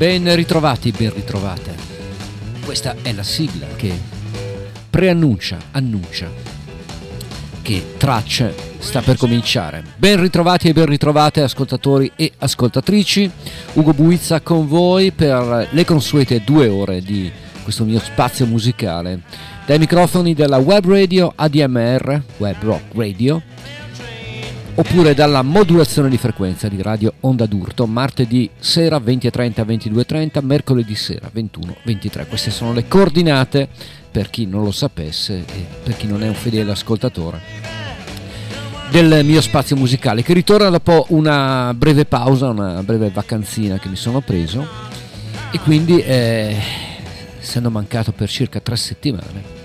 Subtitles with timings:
[0.00, 1.74] Ben ritrovati, ben ritrovate.
[2.64, 3.92] Questa è la sigla che
[4.88, 6.26] preannuncia, annuncia
[7.60, 9.84] che Tracce sta per cominciare.
[9.98, 13.30] Ben ritrovati e ben ritrovate ascoltatori e ascoltatrici.
[13.74, 17.30] Ugo Buizza con voi per le consuete due ore di
[17.62, 19.20] questo mio spazio musicale.
[19.66, 23.42] Dai microfoni della web radio ADMR, Web Rock Radio,
[24.80, 31.30] oppure dalla modulazione di frequenza di Radio Onda d'Urto, martedì sera 20.30 22.30, mercoledì sera
[31.34, 32.26] 21.23.
[32.26, 33.68] Queste sono le coordinate
[34.10, 37.40] per chi non lo sapesse e per chi non è un fedele ascoltatore
[38.90, 43.96] del mio spazio musicale che ritorna dopo una breve pausa, una breve vacanzina che mi
[43.96, 44.66] sono preso
[45.52, 46.56] e quindi eh,
[47.38, 49.59] essendo mancato per circa tre settimane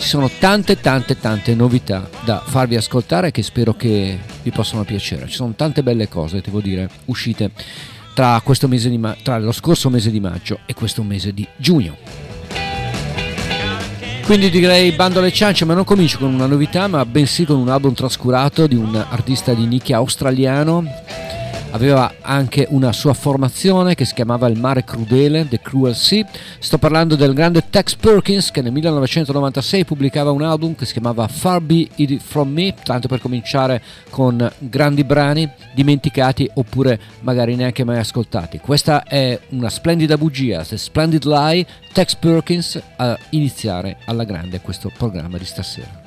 [0.00, 5.28] ci sono tante tante tante novità da farvi ascoltare che spero che vi possano piacere.
[5.28, 7.50] Ci sono tante belle cose, devo dire, uscite
[8.14, 8.42] tra,
[8.98, 11.96] ma- tra lo scorso mese di maggio e questo mese di giugno.
[14.24, 17.68] Quindi direi bando alle ciance, ma non comincio con una novità, ma bensì con un
[17.68, 20.84] album trascurato di un artista di nicchia australiano
[21.70, 26.26] aveva anche una sua formazione che si chiamava Il mare crudele, The Cruel Sea.
[26.58, 31.26] Sto parlando del grande Tex Perkins che nel 1996 pubblicava un album che si chiamava
[31.28, 37.84] Far Be It From Me, tanto per cominciare con grandi brani dimenticati oppure magari neanche
[37.84, 38.58] mai ascoltati.
[38.58, 44.90] Questa è una splendida bugia, The Splendid Lie, Tex Perkins a iniziare alla grande questo
[44.96, 45.99] programma di stasera.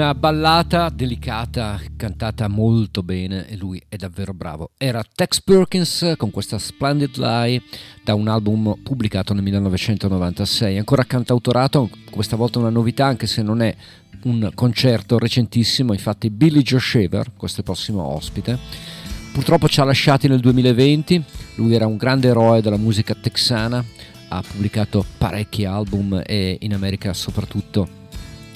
[0.00, 4.70] Una ballata delicata, cantata molto bene e lui è davvero bravo.
[4.78, 7.60] Era Tex Perkins con questa Splendid Lie
[8.02, 13.60] da un album pubblicato nel 1996, ancora cantautorato, questa volta una novità anche se non
[13.60, 13.76] è
[14.22, 18.58] un concerto recentissimo, infatti Billy Joe Shaver, questo è il prossimo ospite,
[19.34, 21.22] purtroppo ci ha lasciati nel 2020,
[21.56, 23.84] lui era un grande eroe della musica texana,
[24.28, 27.99] ha pubblicato parecchi album e in America soprattutto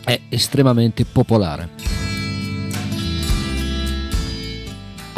[0.05, 1.95] è estremamente popolare.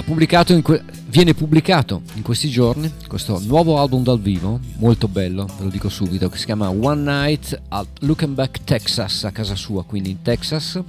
[0.07, 5.65] Pubblicato que- viene pubblicato in questi giorni questo nuovo album dal vivo, molto bello, ve
[5.65, 10.11] lo dico subito, che si chiama One Night at Lukenbeck, Texas, a casa sua, quindi
[10.11, 10.81] in Texas.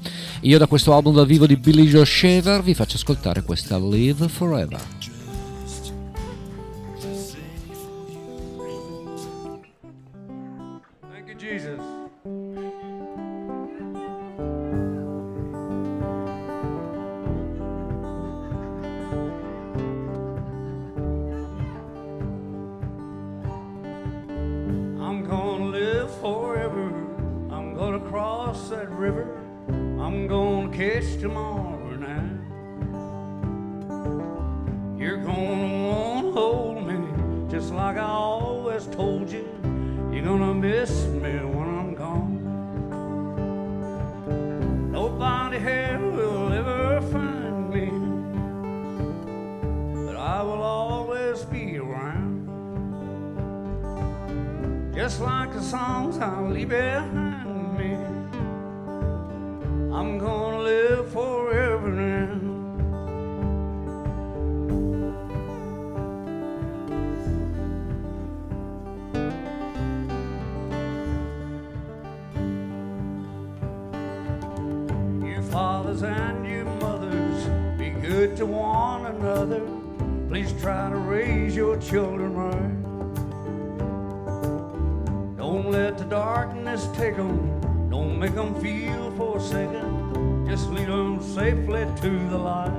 [0.42, 4.28] Io da questo album dal vivo di Billy Joe Shaver vi faccio ascoltare questa Live
[4.28, 4.97] Forever.
[40.80, 42.34] miss me when I'm gone.
[44.92, 47.88] Nobody here will ever find me,
[50.06, 52.46] but I will always be around.
[54.94, 57.27] Just like the songs I'll leave behind.
[78.48, 79.62] one another.
[80.30, 82.88] Please try to raise your children right.
[85.38, 87.90] Don't let the darkness take them.
[87.90, 90.46] Don't make them feel forsaken.
[90.48, 92.72] Just lead them safely to the light.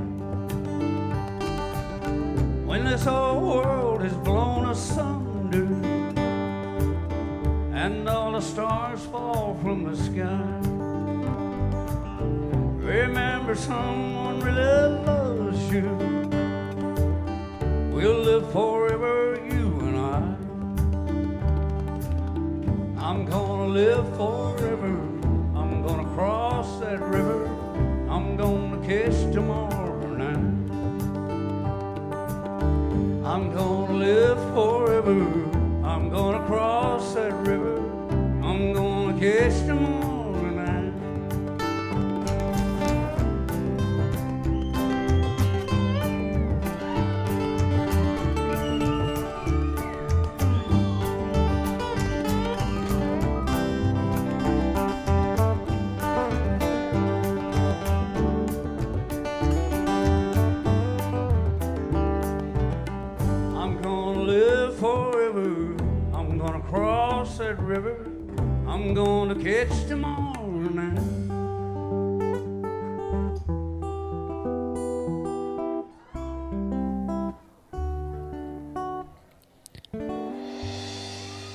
[2.66, 5.66] When this whole world is blown asunder
[7.74, 10.60] and all the stars fall from the sky,
[12.84, 15.17] remember someone really loved
[15.72, 15.82] you.
[17.92, 20.20] We'll live forever, you and I.
[23.06, 24.96] I'm gonna live forever.
[25.54, 27.46] I'm gonna cross that river.
[28.08, 30.46] I'm gonna kiss tomorrow night.
[33.26, 35.47] I'm gonna live forever.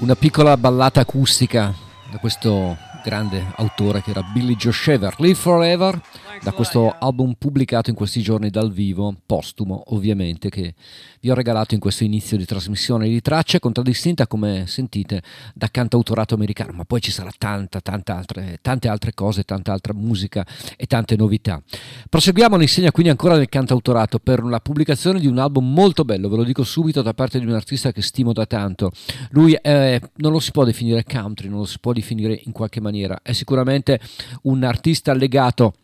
[0.03, 1.73] Una piccola ballata acustica
[2.11, 5.97] da questo grande autore che era Billy Joe Shaver, Live Forever,
[6.43, 10.73] da questo album pubblicato in questi giorni dal vivo, postumo ovviamente, che
[11.21, 15.23] vi ho regalato in questo inizio di trasmissione di tracce, contraddistinta come sentite
[15.53, 19.93] da cantautorato americano, ma poi ci sarà tanta, tanta altre, tante altre cose, tanta altra
[19.93, 20.45] musica
[20.75, 21.63] e tante novità.
[22.09, 26.35] Proseguiamo all'insegna quindi ancora del cantautorato per la pubblicazione di un album molto bello, ve
[26.35, 28.91] lo dico subito, da parte di un artista che stimo da tanto.
[29.29, 32.81] Lui eh, non lo si può definire country, non lo si può definire in qualche
[32.81, 34.01] maniera, è sicuramente
[34.41, 35.75] un artista legato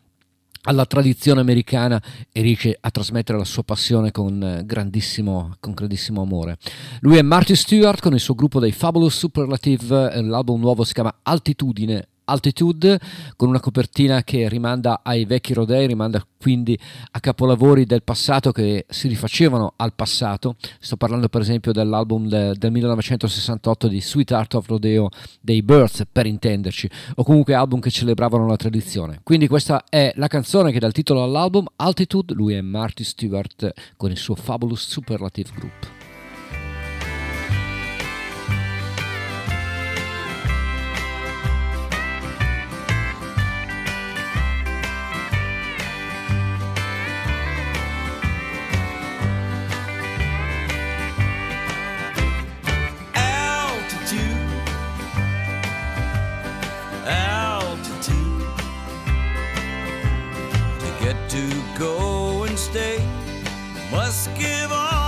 [0.62, 2.00] alla tradizione americana
[2.32, 6.58] e riesce a trasmettere la sua passione con eh, grandissimo, con grandissimo amore.
[7.00, 10.92] Lui è Marty Stewart con il suo gruppo dei Fabulous Superlative, eh, l'album nuovo si
[10.92, 13.00] chiama Altitudine Altitude
[13.36, 16.78] con una copertina che rimanda ai vecchi rodei, rimanda quindi
[17.10, 20.56] a capolavori del passato che si rifacevano al passato.
[20.78, 25.08] Sto parlando per esempio dell'album de, del 1968 di Sweet Art of Rodeo
[25.40, 29.20] dei Birds, per intenderci, o comunque album che celebravano la tradizione.
[29.22, 33.72] Quindi questa è la canzone che dà il titolo all'album Altitude, lui è Marty Stewart
[33.96, 35.99] con il suo Fabulous Superlative Group.
[63.90, 64.99] Must give all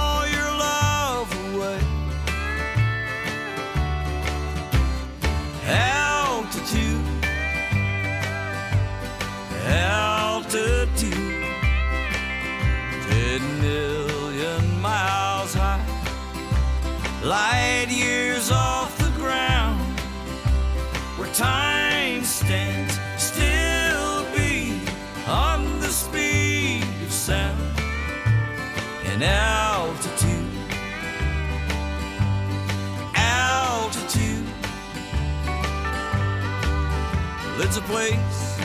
[37.92, 38.56] place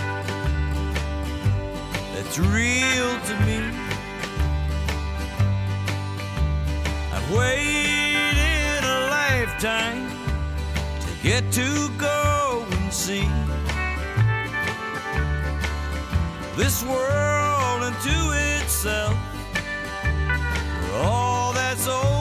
[2.13, 3.59] that's real to me.
[7.11, 10.07] I've waited a lifetime
[11.01, 13.27] to get to go and see
[16.55, 18.17] this world into
[18.61, 19.17] itself.
[21.03, 22.16] All that's old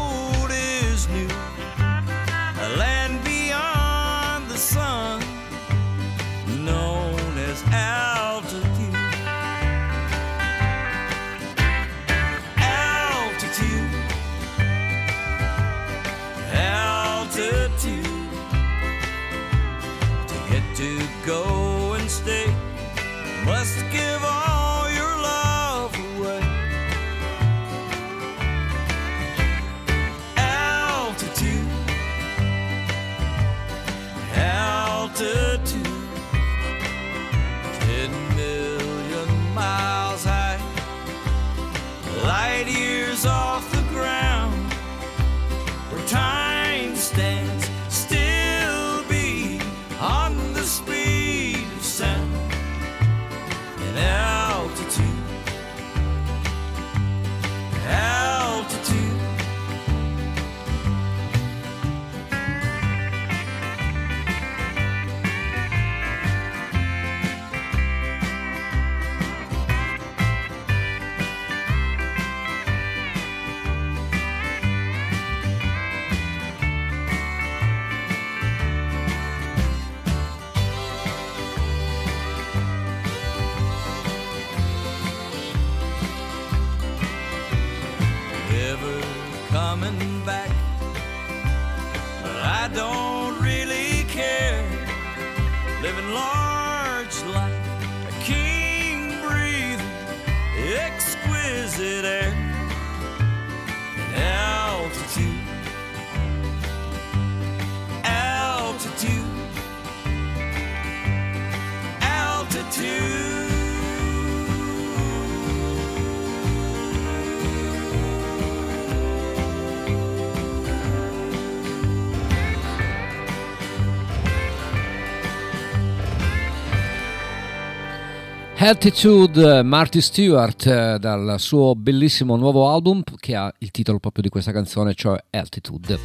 [128.67, 134.29] Altitude, Marty Stewart eh, dal suo bellissimo nuovo album che ha il titolo proprio di
[134.29, 135.97] questa canzone, cioè Altitude.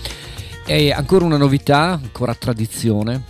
[0.67, 3.23] E ancora una novità, ancora tradizione,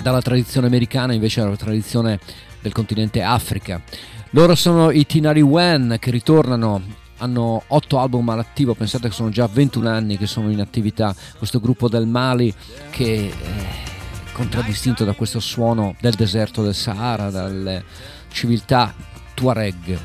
[0.00, 2.20] dalla tradizione americana invece alla tradizione
[2.60, 3.82] del continente Africa.
[4.30, 6.80] Loro sono i Tinari Wen che ritornano,
[7.18, 11.58] hanno 8 album all'attivo, pensate che sono già 21 anni che sono in attività, questo
[11.58, 12.54] gruppo del Mali
[12.90, 17.84] che è contraddistinto da questo suono del deserto del Sahara, dalle
[18.32, 18.92] civiltà
[19.34, 19.98] Tuareg.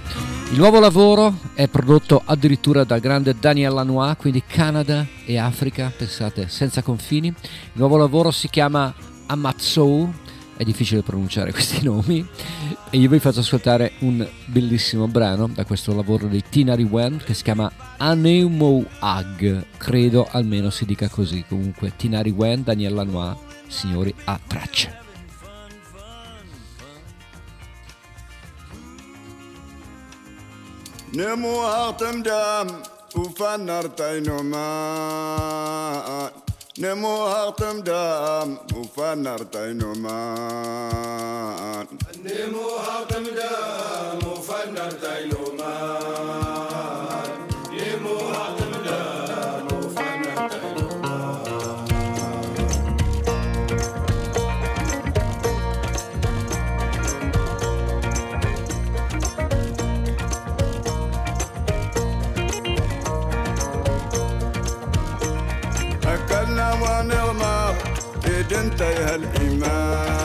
[0.52, 6.48] Il nuovo lavoro è prodotto addirittura dal grande Daniel Lanois, quindi Canada e Africa, pensate,
[6.48, 7.28] senza confini.
[7.28, 8.94] Il nuovo lavoro si chiama
[9.26, 10.12] Amatsou,
[10.56, 12.26] è difficile pronunciare questi nomi,
[12.90, 17.34] e io vi faccio ascoltare un bellissimo brano da questo lavoro dei Tinari Wen che
[17.34, 21.44] si chiama Aneumou Ag, credo almeno si dica così.
[21.48, 25.07] Comunque, Tinari Wen, Daniel Lanois, signori, a traccia.
[31.14, 32.68] نمو نموها طمدام
[33.16, 36.08] وفنر تينو ماء
[36.80, 41.86] نموها طمدام وفنر تينو ماء
[42.26, 45.44] نموها طمدام وفنر تينو
[47.78, 48.67] نمو هاتم
[68.78, 70.17] تايه الإيمان.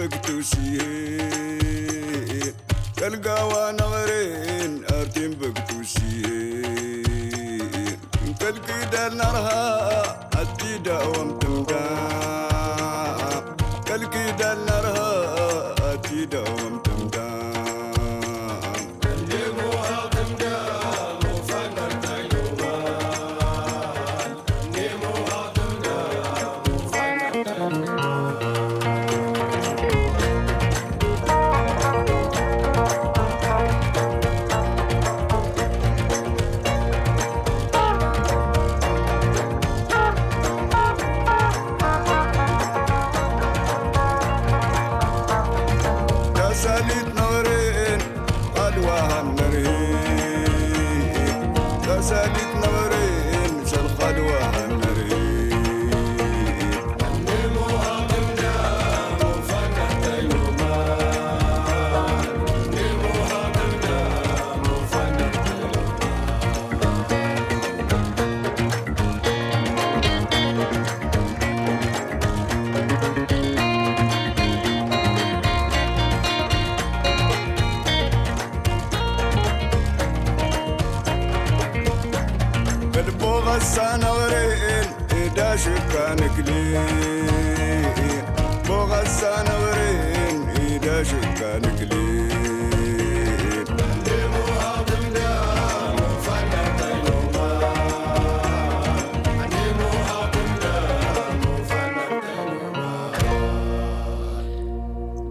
[0.00, 0.80] بكتوسيه
[2.96, 3.70] كالقوا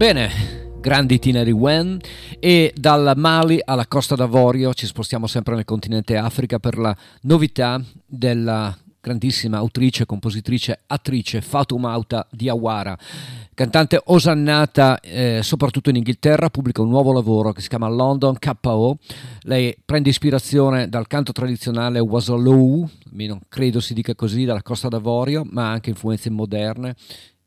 [0.01, 0.31] Bene,
[0.79, 1.99] grandi Tineri Wen
[2.39, 7.79] e dal Mali alla Costa d'Avorio ci spostiamo sempre nel continente Africa per la novità
[8.07, 12.97] della grandissima autrice, compositrice, attrice Fatoumata Diawara.
[13.53, 18.97] Cantante osannata eh, soprattutto in Inghilterra, pubblica un nuovo lavoro che si chiama London KO.
[19.41, 25.45] Lei prende ispirazione dal canto tradizionale Wasalou, non credo si dica così, dalla Costa d'Avorio,
[25.47, 26.95] ma anche influenze moderne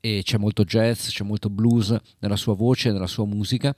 [0.05, 3.75] e c'è molto jazz, c'è molto blues nella sua voce, nella sua musica.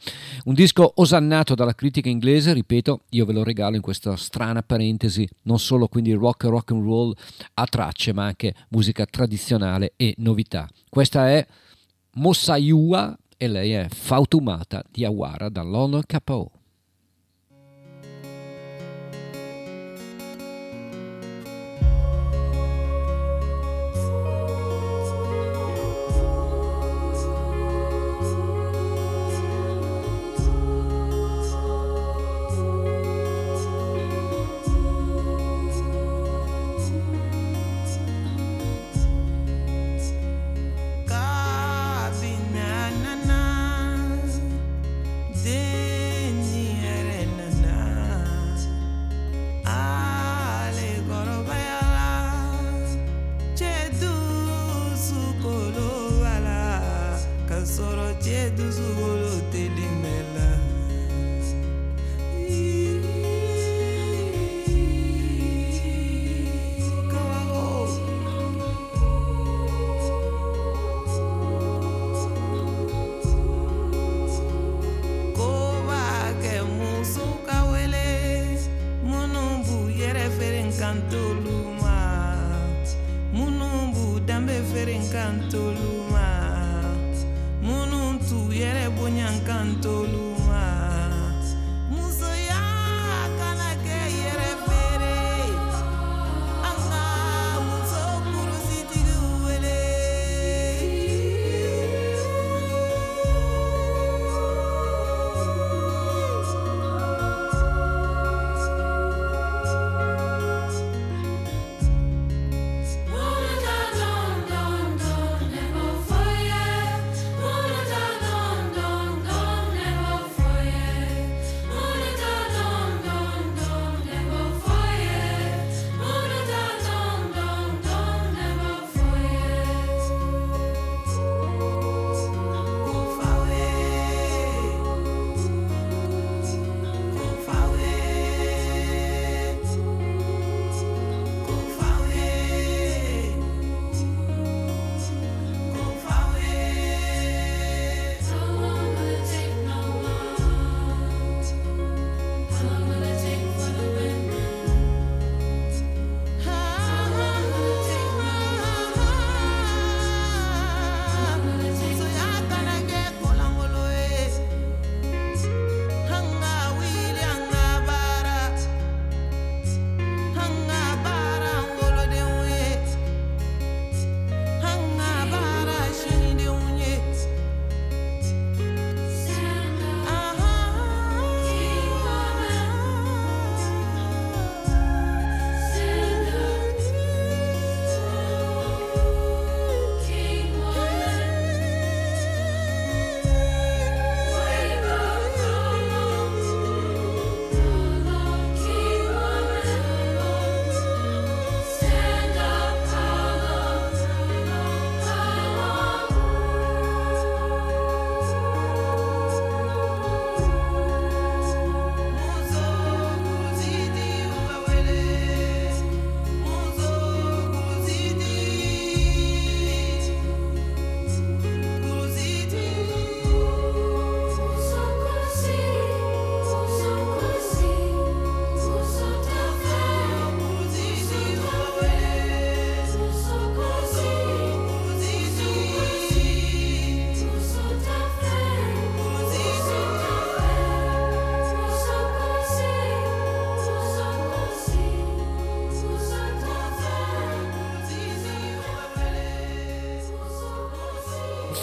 [0.47, 5.29] Un disco osannato dalla critica inglese, ripeto, io ve lo regalo in questa strana parentesi,
[5.43, 7.15] non solo quindi rock e rock and roll
[7.55, 10.69] a tracce, ma anche musica tradizionale e novità.
[10.89, 11.47] Questa è
[12.15, 16.56] Mossaiua e lei è Fautumata di Awara da London KO.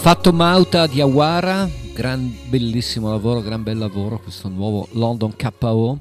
[0.04, 6.00] Fatto Mauta di Awara, gran bellissimo lavoro, gran bel lavoro, questo nuovo London KO,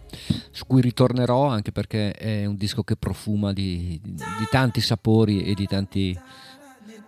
[0.51, 5.45] su cui ritornerò anche perché è un disco che profuma di, di- di tanti sapori
[5.45, 6.17] e di, tanti, e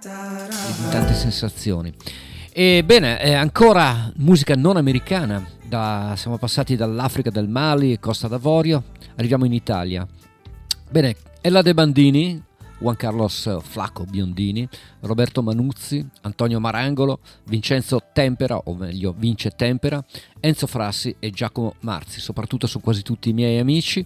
[0.06, 1.92] di tante sensazioni.
[2.52, 8.84] E bene, eh, ancora musica non americana, da- siamo passati dall'Africa, del Mali, Costa d'Avorio,
[9.16, 10.06] arriviamo in Italia.
[10.88, 12.40] Bene, Ella De Bandini,
[12.78, 14.68] Juan Carlos Flacco Biondini,
[15.00, 20.04] Roberto Manuzzi, Antonio Marangolo, Vincenzo Tempera, o meglio Vince Tempera,
[20.40, 22.20] Enzo Frassi e Giacomo Marzi.
[22.20, 24.04] Soprattutto sono quasi tutti i miei amici,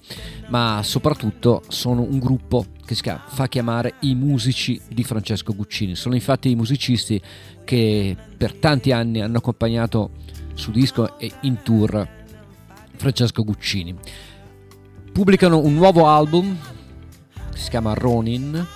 [0.48, 5.94] ma soprattutto sono un gruppo che si fa chiamare i musici di Francesco Guccini.
[5.94, 7.20] Sono infatti i musicisti
[7.64, 10.10] che per tanti anni hanno accompagnato
[10.54, 12.08] su disco e in tour
[12.96, 13.94] Francesco Guccini.
[15.12, 16.56] Pubblicano un nuovo album
[17.58, 18.66] si chiama Ronin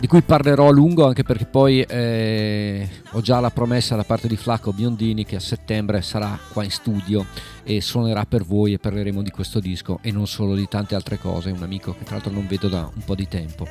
[0.00, 4.28] di cui parlerò a lungo anche perché poi eh, ho già la promessa da parte
[4.28, 7.26] di Flacco Biondini che a settembre sarà qua in studio
[7.64, 11.18] e suonerà per voi e parleremo di questo disco e non solo di tante altre
[11.18, 13.68] cose, un amico che tra l'altro non vedo da un po' di tempo.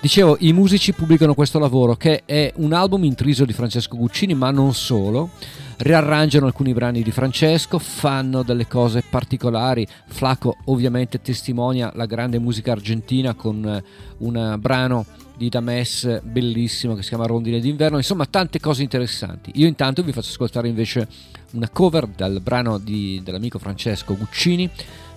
[0.00, 4.50] Dicevo, i musici pubblicano questo lavoro che è un album intriso di Francesco Guccini, ma
[4.50, 5.30] non solo.
[5.76, 9.86] Riarrangiano alcuni brani di Francesco, fanno delle cose particolari.
[10.06, 13.82] Flaco ovviamente testimonia la grande musica argentina con eh,
[14.18, 15.04] un brano
[15.36, 19.50] di Dames bellissimo che si chiama Rondine d'inverno, insomma tante cose interessanti.
[19.54, 21.08] Io intanto vi faccio ascoltare invece
[21.52, 24.70] una cover dal brano di- dell'amico Francesco Guccini.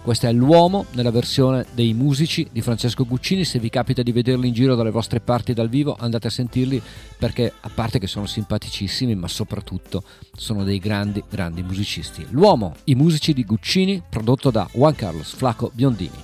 [0.08, 3.44] Questa è L'uomo nella versione dei musici di Francesco Guccini.
[3.44, 6.82] Se vi capita di vederli in giro dalle vostre parti dal vivo, andate a sentirli
[7.18, 12.26] perché, a parte che sono simpaticissimi, ma soprattutto sono dei grandi, grandi musicisti.
[12.30, 16.24] L'uomo, i musici di Guccini, prodotto da Juan Carlos Flaco Biondini.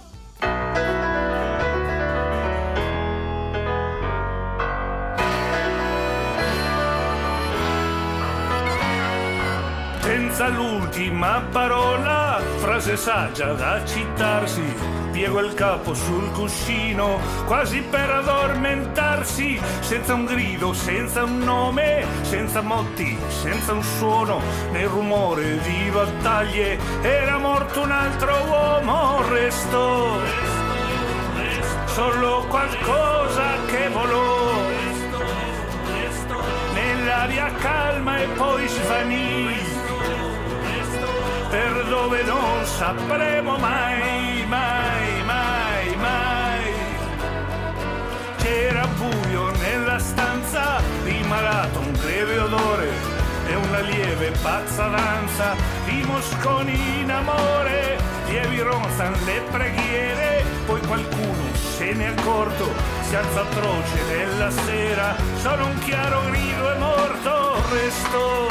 [9.99, 12.32] Senza l'ultima parola,
[12.63, 14.63] frase saggia da citarsi,
[15.11, 22.61] piego il capo sul cuscino, quasi per addormentarsi, senza un grido, senza un nome, senza
[22.61, 24.39] motti, senza un suono,
[24.71, 30.17] nel rumore di battaglie, era morto un altro uomo, restò
[31.87, 34.51] solo qualcosa che volò.
[36.73, 39.72] Nell'aria calma e poi svanì
[41.53, 46.63] per dove non sapremo mai, mai, mai, mai.
[48.37, 52.89] C'era buio nella stanza, rimalato un breve odore
[53.45, 61.53] e una lieve pazza danza di mosconi in amore, lievi ronzan le preghiere, poi qualcuno
[61.53, 62.65] se ne è accorto,
[63.07, 68.43] si alza atroce della sera, solo un chiaro grido è morto, restò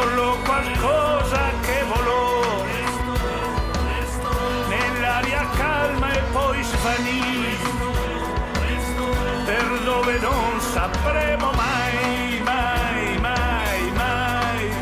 [0.00, 2.64] solo qualcosa che volò
[4.68, 7.56] nell'aria calma e poi svanì.
[9.44, 14.72] Per dove non sapremo mai, mai, mai, mai.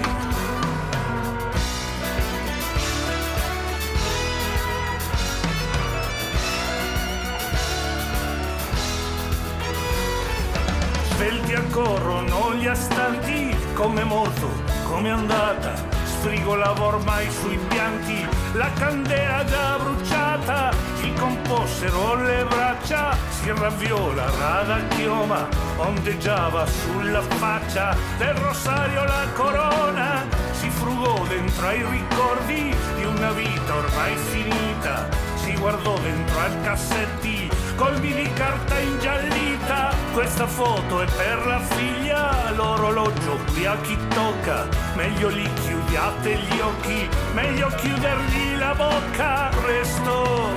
[11.11, 14.66] Svelti accorrono gli astanti, come morto,
[14.97, 15.75] come andata.
[16.05, 20.73] Sfrigola ormai sui pianti, la candela già bruciata.
[20.99, 30.25] Gli compossero le braccia, si ravviola rada chioma, ondeggiava sulla faccia del rosario la corona.
[30.53, 35.09] Si frugò dentro ai ricordi di una vita ormai finita.
[35.35, 39.95] Si guardò dentro ai cassetti, colmi di carta ingiallita.
[40.13, 44.67] Questa foto è per la figlia, l'orologio qui a chi tocca.
[44.95, 49.51] Meglio lì chiudiate gli occhi, meglio chiudergli la bocca.
[49.65, 50.49] Resto,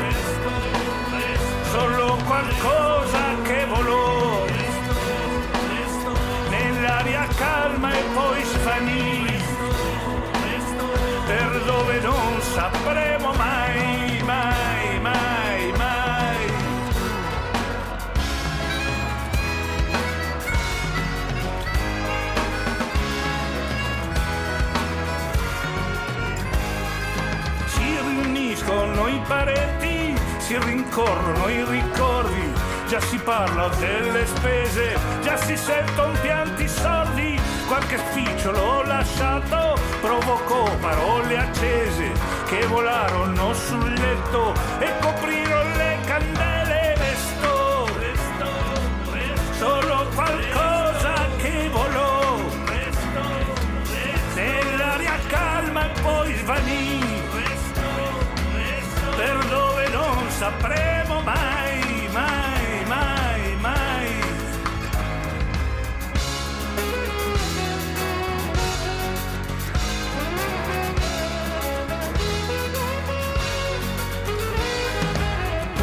[1.72, 4.46] solo qualcosa che volò
[6.50, 9.38] nell'aria calma e poi svanì
[11.30, 14.09] per dove non sapremo mai,
[29.30, 32.52] pareti si rincorrono i ricordi,
[32.88, 41.38] già si parla delle spese, già si sentono pianti soldi, qualche spicciolo lasciato provocò parole
[41.38, 42.12] accese
[42.48, 49.54] che volarono sul letto e coprirono le candele, resto, resto, resto.
[49.54, 52.40] Solo qualcosa che volò,
[54.34, 56.99] nell'aria calma e poi svanì.
[60.40, 64.10] sapremo mai, mai, mai, mai.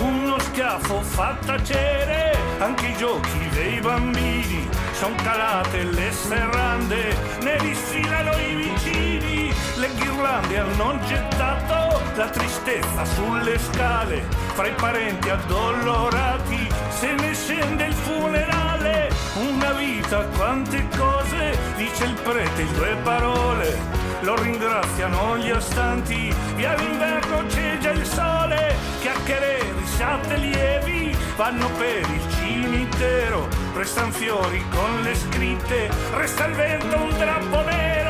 [0.01, 4.67] Uno schiaffo fa tacere anche i giochi dei bambini.
[4.93, 9.36] Son calate le serrande, ne disfilano i vicini
[9.77, 14.25] le ghirlande hanno gettato la tristezza sulle scale.
[14.55, 19.11] Fra i parenti addolorati se ne scende il funerale.
[19.35, 26.75] Una vita, quante cose, dice il prete in due parole lo ringraziano gli astanti, via
[26.75, 35.03] l'inverno c'è già il sole, chiacchiere, risate lievi, vanno per il cimitero, restan fiori con
[35.03, 38.06] le scritte, resta il vento un drappo nero,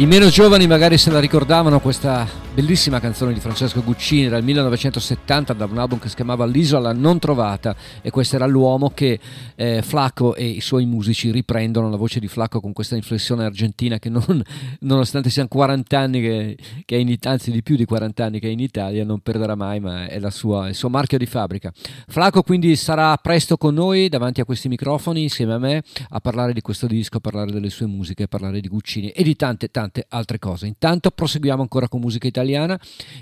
[0.00, 5.52] I meno giovani magari se la ricordavano questa bellissima canzone di Francesco Guccini il 1970
[5.52, 9.20] da un album che si chiamava L'isola non trovata e questo era l'uomo che
[9.54, 14.00] eh, Flacco e i suoi musici riprendono la voce di Flacco con questa inflessione argentina
[14.00, 14.42] che non,
[14.80, 18.48] nonostante siano 40 anni che, che è in anzi di più di 40 anni che
[18.48, 21.72] è in Italia non perderà mai ma è sua, il suo marchio di fabbrica.
[22.08, 26.52] Flacco quindi sarà presto con noi davanti a questi microfoni insieme a me a parlare
[26.52, 29.68] di questo disco, a parlare delle sue musiche, a parlare di Guccini e di tante
[29.70, 30.66] tante altre cose.
[30.66, 32.38] Intanto proseguiamo ancora con musica italiana.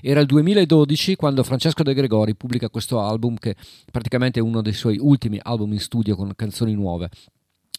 [0.00, 3.54] Era il 2012 quando Francesco De Gregori pubblica questo album che
[3.90, 7.10] praticamente è uno dei suoi ultimi album in studio con canzoni nuove.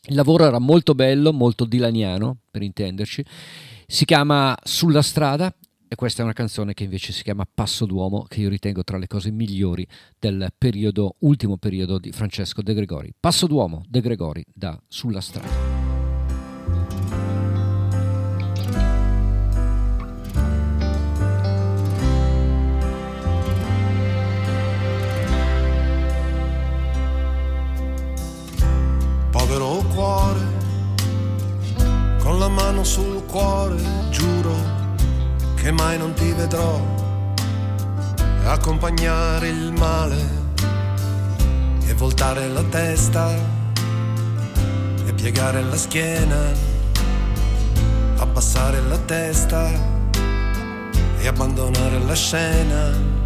[0.08, 3.24] Il lavoro era molto bello, molto dilaniano, per intenderci.
[3.86, 5.54] Si chiama Sulla strada
[5.92, 8.98] e questa è una canzone che invece si chiama Passo d'uomo, che io ritengo tra
[8.98, 9.86] le cose migliori
[10.20, 13.12] del periodo, ultimo periodo di Francesco De Gregori.
[13.20, 15.79] Passo d'uomo, De Gregori, da Sulla strada.
[29.94, 30.40] Cuore,
[32.20, 33.76] con la mano sul cuore,
[34.10, 34.56] giuro
[35.56, 36.80] che mai non ti vedrò
[38.46, 40.18] accompagnare il male
[41.86, 43.30] e voltare la testa
[45.06, 46.52] e piegare la schiena,
[48.18, 49.70] abbassare la testa
[51.20, 53.19] e abbandonare la scena.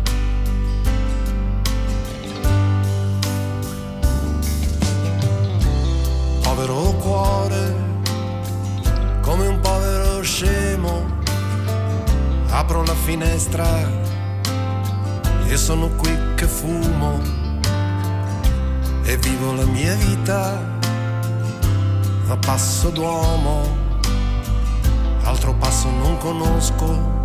[6.53, 7.75] Povero cuore,
[9.21, 11.03] come un povero scemo,
[12.49, 13.65] apro la finestra
[15.47, 17.19] e sono qui che fumo
[19.01, 20.61] e vivo la mia vita
[22.27, 23.75] a passo d'uomo,
[25.23, 27.23] altro passo non conosco,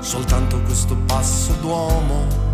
[0.00, 2.44] soltanto questo passo d'uomo.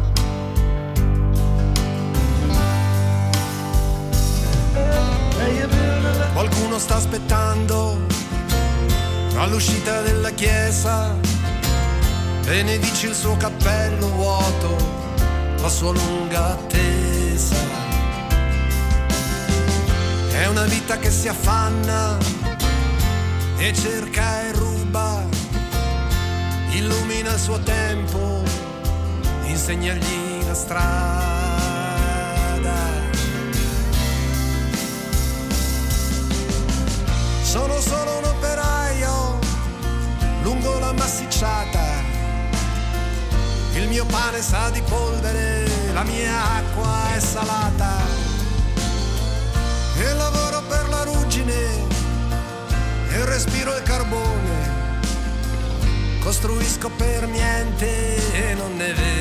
[6.33, 8.07] Qualcuno sta aspettando
[9.37, 11.15] all'uscita della chiesa,
[12.45, 14.77] benedici il suo cappello vuoto,
[15.61, 17.57] la sua lunga attesa.
[20.31, 22.17] È una vita che si affanna
[23.59, 25.27] e cerca e ruba,
[26.71, 28.43] illumina il suo tempo,
[29.45, 31.40] insegnagli la strada.
[37.51, 39.41] Sono solo un operaio
[40.43, 41.85] lungo la massicciata.
[43.75, 48.03] Il mio pane sa di polvere, la mia acqua è salata.
[49.97, 51.89] E lavoro per la ruggine
[53.09, 55.09] e respiro il carbone.
[56.21, 59.20] Costruisco per niente e non ne vedo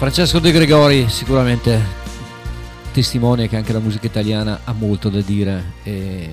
[0.00, 1.78] Francesco De Gregori sicuramente
[2.90, 6.26] testimone che anche la musica italiana ha molto da dire e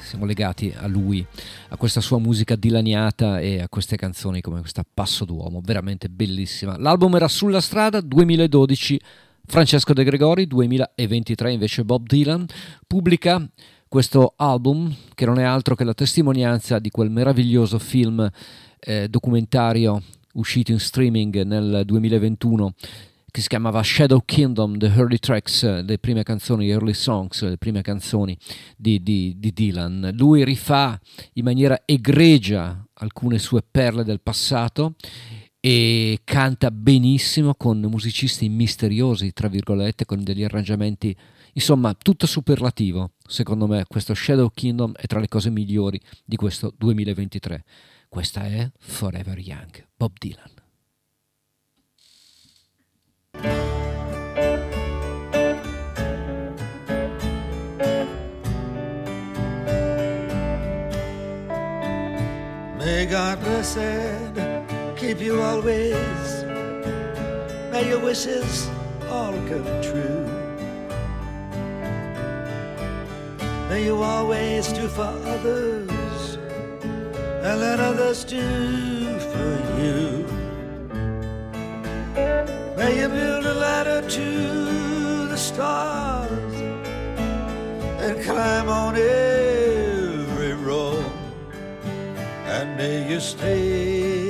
[0.00, 1.24] siamo legati a lui,
[1.68, 6.76] a questa sua musica dilaniata e a queste canzoni come questa Passo d'Uomo, veramente bellissima.
[6.76, 9.00] L'album era Sulla strada 2012,
[9.46, 12.46] Francesco De Gregori 2023 invece Bob Dylan
[12.84, 13.48] pubblica
[13.86, 18.28] questo album che non è altro che la testimonianza di quel meraviglioso film
[18.80, 20.02] eh, documentario
[20.38, 22.72] uscito in streaming nel 2021
[23.30, 27.82] che si chiamava Shadow Kingdom, The Early Tracks, le prime canzoni, Early Songs, le prime
[27.82, 28.36] canzoni
[28.74, 30.12] di, di, di Dylan.
[30.14, 30.98] Lui rifà
[31.34, 34.94] in maniera egregia alcune sue perle del passato
[35.60, 41.14] e canta benissimo con musicisti misteriosi, tra virgolette, con degli arrangiamenti,
[41.52, 43.12] insomma, tutto superlativo.
[43.26, 47.64] Secondo me questo Shadow Kingdom è tra le cose migliori di questo 2023.
[48.08, 50.54] Questa è Forever Young, Bob Dylan.
[62.78, 66.44] May God bless and keep you always.
[67.70, 68.68] May your wishes
[69.10, 70.26] all come true.
[73.68, 75.97] May you always do for others
[77.48, 80.26] and let others do for you.
[82.76, 86.54] May you build a ladder to the stars
[88.04, 91.10] and climb on every road
[92.54, 94.27] and may you stay.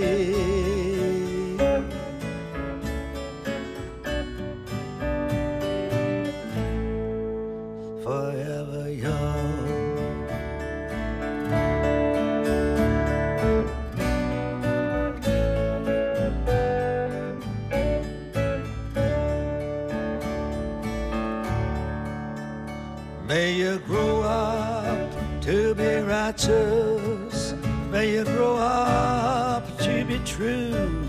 [26.28, 31.02] May you grow up to be true.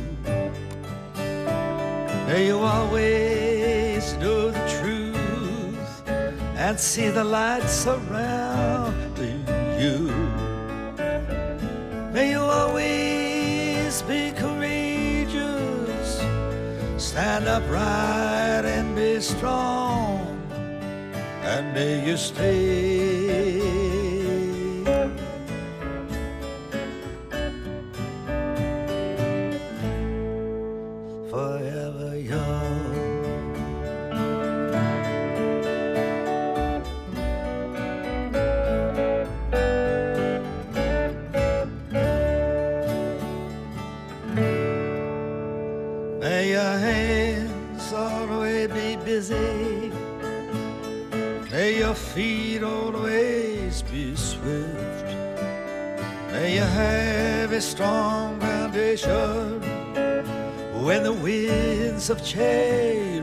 [2.26, 6.10] May you always know the truth
[6.56, 9.44] and see the light surrounding
[9.78, 10.08] you.
[12.14, 16.22] May you always be courageous,
[16.96, 20.40] stand upright and be strong
[21.44, 23.79] and may you stay.
[57.60, 59.60] A strong foundation.
[60.82, 63.19] When the winds of change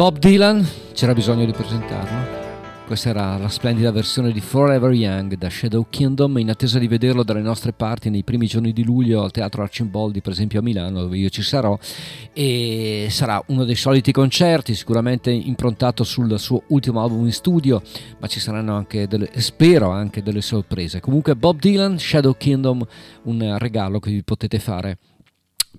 [0.00, 2.86] Bob Dylan, c'era bisogno di presentarlo.
[2.86, 7.22] Questa era la splendida versione di Forever Young da Shadow Kingdom, in attesa di vederlo
[7.22, 11.02] dalle nostre parti nei primi giorni di luglio al Teatro Arcimboldi, per esempio a Milano,
[11.02, 11.78] dove io ci sarò,
[12.32, 17.82] e sarà uno dei soliti concerti, sicuramente improntato sul suo ultimo album in studio,
[18.20, 21.00] ma ci saranno anche delle, spero anche delle sorprese.
[21.00, 22.82] Comunque Bob Dylan, Shadow Kingdom,
[23.24, 24.96] un regalo che vi potete fare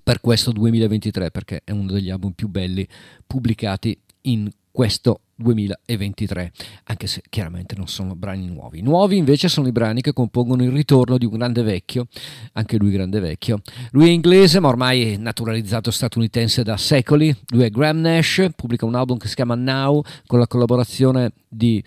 [0.02, 2.86] per questo 2023 perché è uno degli album più belli
[3.26, 6.52] pubblicati in questo 2023,
[6.84, 8.80] anche se chiaramente non sono brani nuovi.
[8.80, 12.06] Nuovi invece sono i brani che compongono il ritorno di un grande vecchio,
[12.52, 13.60] anche lui grande vecchio.
[13.90, 18.94] Lui è inglese ma ormai naturalizzato statunitense da secoli, lui è Graham Nash, pubblica un
[18.94, 21.82] album che si chiama Now con la collaborazione di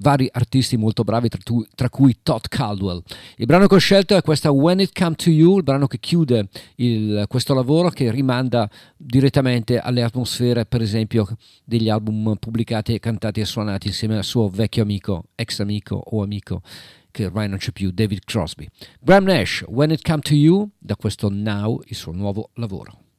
[0.00, 3.02] vari artisti molto bravi, tra, tu, tra, cui Todd Caldwell.
[3.36, 5.98] Il brano che ho scelto è questa When It Come to You, il brano che
[5.98, 11.26] chiude il, questo lavoro, che rimanda direttamente alle atmosfere, per esempio,
[11.64, 16.62] degli album pubblicati cantati e suonati insieme al suo vecchio amico, ex amico o amico
[17.12, 18.68] che ormai non c'è più, David Crosby.
[19.00, 23.09] Graham Nash, When It Come to You, da questo Now, il suo nuovo lavoro.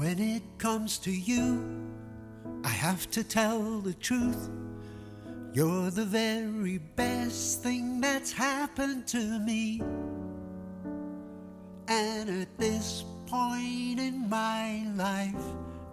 [0.00, 1.62] When it comes to you,
[2.64, 4.48] I have to tell the truth.
[5.52, 9.82] You're the very best thing that's happened to me.
[11.86, 15.44] And at this point in my life,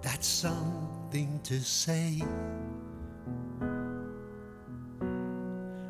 [0.01, 2.23] that's something to say.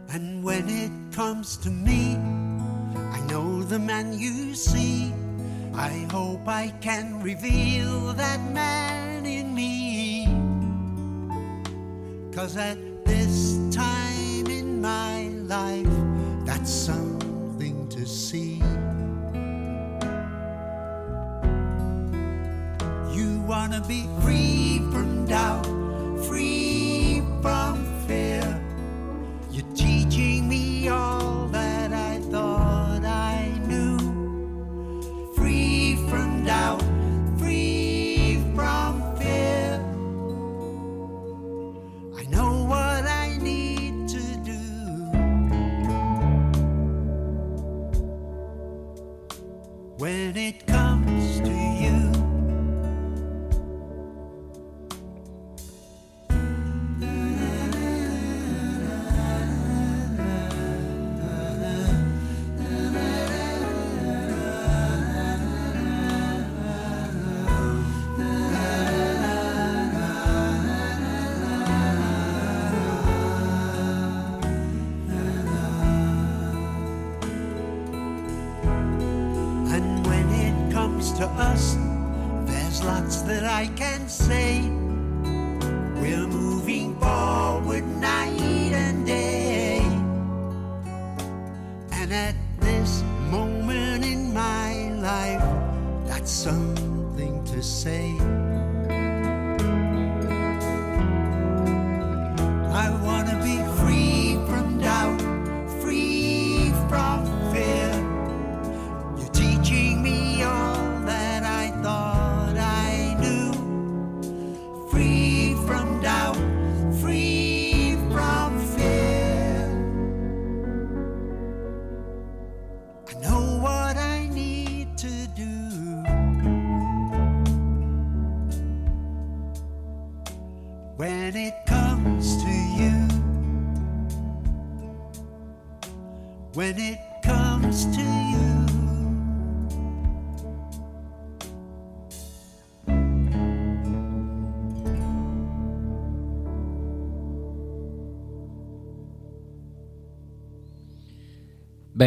[0.09, 2.15] And when it comes to me,
[3.13, 5.13] I know the man you see.
[5.79, 10.25] I hope I can reveal that man in me.
[12.33, 15.85] Cause at this time in my life,
[16.45, 18.55] that's something to see.
[23.15, 25.67] You wanna be free from doubt,
[26.25, 27.86] free from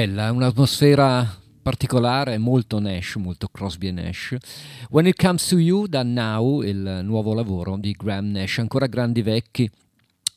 [0.00, 4.34] Bella, è un'atmosfera particolare, molto Nash, molto Crosby e Nash.
[4.88, 9.20] When It Comes to You, da Now, il nuovo lavoro di Graham Nash, ancora grandi
[9.20, 9.70] vecchi,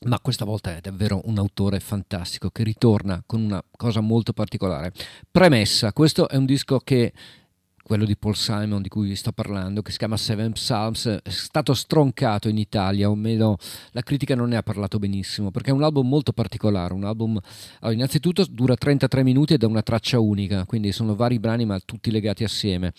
[0.01, 4.91] ma questa volta è davvero un autore fantastico che ritorna con una cosa molto particolare.
[5.31, 7.13] Premessa, questo è un disco che
[7.83, 11.29] quello di Paul Simon di cui vi sto parlando, che si chiama Seven Psalms, è
[11.29, 13.57] stato stroncato in Italia, o meno
[13.91, 17.37] la critica non ne ha parlato benissimo, perché è un album molto particolare, un album,
[17.81, 21.77] allora, innanzitutto dura 33 minuti ed è una traccia unica, quindi sono vari brani ma
[21.83, 22.93] tutti legati assieme.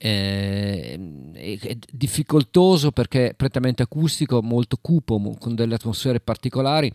[0.00, 6.92] Eh, è, è difficoltoso perché è prettamente acustico, molto cupo, con delle atmosfere particolari.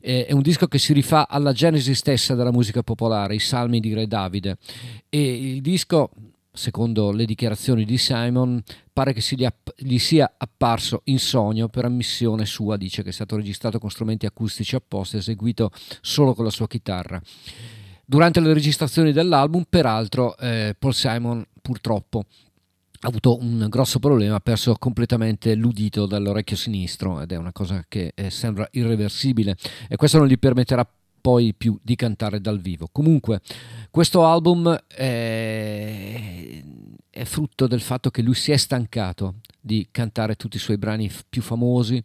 [0.00, 3.94] È un disco che si rifà alla genesi stessa della musica popolare, i salmi di
[3.94, 4.56] Re Davide.
[5.08, 6.10] E il disco
[6.52, 9.22] secondo le dichiarazioni di Simon, pare che
[9.76, 14.26] gli, sia apparso in sogno per ammissione sua, dice che è stato registrato con strumenti
[14.26, 15.70] acustici apposta, eseguito
[16.00, 17.20] solo con la sua chitarra.
[18.04, 22.24] Durante le registrazioni dell'album, peraltro, eh, Paul Simon purtroppo
[23.02, 27.84] ha avuto un grosso problema, ha perso completamente l'udito dall'orecchio sinistro ed è una cosa
[27.88, 29.56] che eh, sembra irreversibile
[29.88, 30.86] e questo non gli permetterà
[31.20, 32.88] poi più di cantare dal vivo.
[32.90, 33.40] Comunque,
[33.90, 36.62] questo album è,
[37.10, 41.10] è, frutto del fatto che lui si è stancato di cantare tutti i suoi brani
[41.28, 42.02] più famosi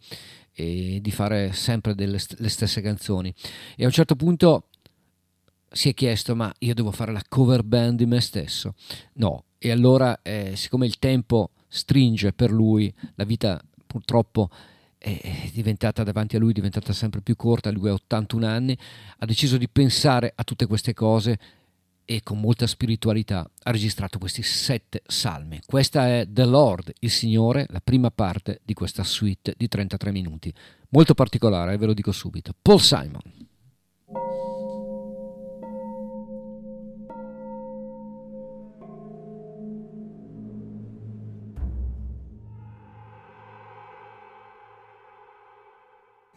[0.52, 3.32] e di fare sempre delle, le stesse canzoni.
[3.76, 4.68] E a un certo punto
[5.70, 8.74] si è chiesto: ma io devo fare la cover band di me stesso?
[9.14, 9.44] No.
[9.58, 14.50] E allora, eh, siccome il tempo stringe per lui, la vita purtroppo
[15.14, 18.76] è diventata davanti a lui, è diventata sempre più corta, lui ha 81 anni,
[19.18, 21.38] ha deciso di pensare a tutte queste cose
[22.04, 25.60] e con molta spiritualità ha registrato questi sette salmi.
[25.64, 30.52] Questa è The Lord, il Signore, la prima parte di questa suite di 33 minuti.
[30.88, 32.52] Molto particolare, ve lo dico subito.
[32.60, 33.45] Paul Simon.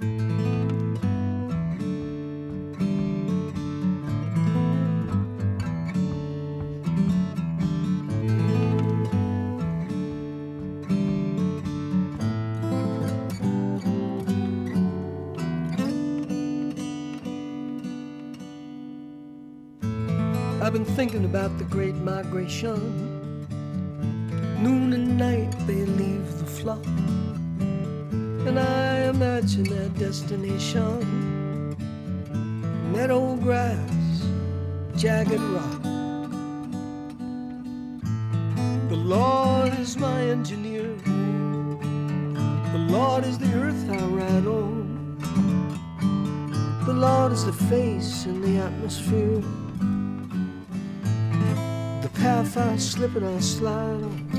[0.01, 0.07] I've
[20.73, 22.77] been thinking about the great migration.
[24.63, 26.85] Noon and night they leave the flock.
[28.45, 28.88] And I
[29.55, 31.75] imagine their destination.
[32.91, 34.23] Meadow grass,
[34.95, 35.81] jagged rock.
[38.89, 40.95] The Lord is my engineer.
[42.73, 45.17] The Lord is the earth I ride on.
[46.85, 49.41] The Lord is the face in the atmosphere
[52.01, 54.38] The path I slip and I slide on.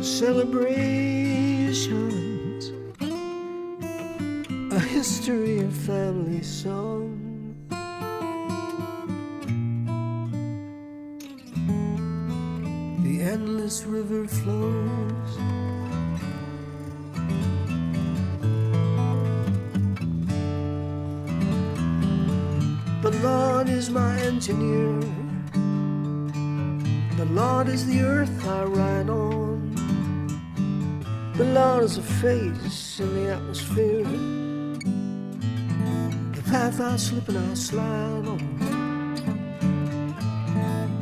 [0.00, 2.70] Celebrations,
[4.72, 7.56] a history of family song.
[13.02, 15.38] The endless river flows.
[23.02, 25.00] The Lord is my engineer.
[27.16, 29.37] The Lord is the earth I ride on.
[31.38, 34.02] The Lord is a face in the atmosphere.
[36.34, 38.40] The path I slip and I slide on.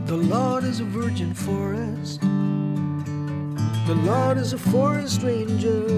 [0.04, 2.20] The Lord is a virgin forest.
[3.86, 5.88] The Lord is a forest ranger.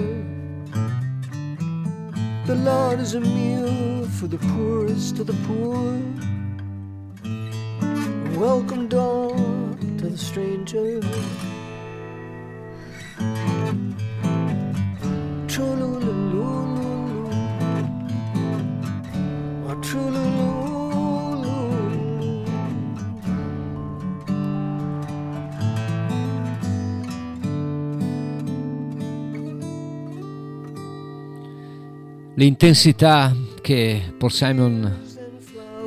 [2.45, 5.99] The Lord is a meal for the poorest of the poor.
[8.39, 11.01] Welcome door to the stranger.
[32.39, 34.97] L'intensità che Paul Simon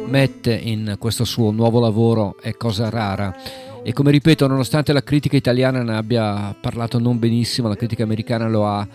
[0.07, 3.35] mette in questo suo nuovo lavoro è cosa rara
[3.83, 8.49] e come ripeto, nonostante la critica italiana ne abbia parlato non benissimo, la critica americana
[8.49, 8.87] lo ha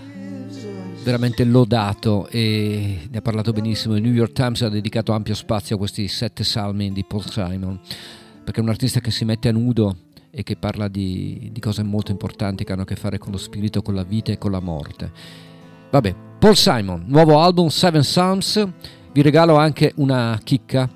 [1.03, 3.95] veramente lodato e ne ha parlato benissimo.
[3.95, 7.79] Il New York Times ha dedicato ampio spazio a questi sette salmi di Paul Simon,
[8.43, 9.97] perché è un artista che si mette a nudo
[10.29, 13.39] e che parla di, di cose molto importanti che hanno a che fare con lo
[13.39, 15.11] spirito, con la vita e con la morte.
[15.89, 18.63] Vabbè, Paul Simon, nuovo album Seven Psalms,
[19.11, 20.88] vi regalo anche una chicca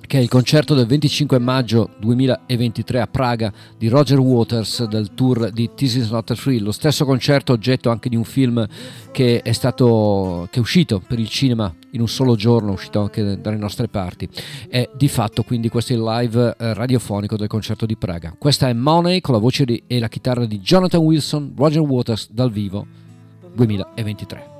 [0.00, 5.50] che è il concerto del 25 maggio 2023 a Praga di Roger Waters del tour
[5.50, 8.64] di This Is Not a Thrill, lo stesso concerto oggetto anche di un film
[9.10, 13.40] che è stato che è uscito per il cinema in un solo giorno, uscito anche
[13.40, 14.28] dalle nostre parti.
[14.68, 18.36] E di fatto quindi questo è il live eh, radiofonico del concerto di Praga.
[18.38, 22.30] Questa è Money con la voce di, e la chitarra di Jonathan Wilson, Roger Waters
[22.30, 22.86] dal vivo
[23.52, 24.59] 2023.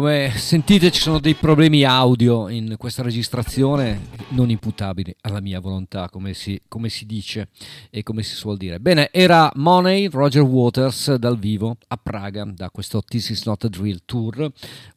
[0.00, 6.08] Come sentite ci sono dei problemi audio in questa registrazione non imputabili alla mia volontà,
[6.08, 7.48] come si, come si dice
[7.90, 8.80] e come si suol dire.
[8.80, 13.68] Bene, era Money, Roger Waters dal vivo a Praga da questo This Is Not a
[13.68, 14.50] Drill Tour,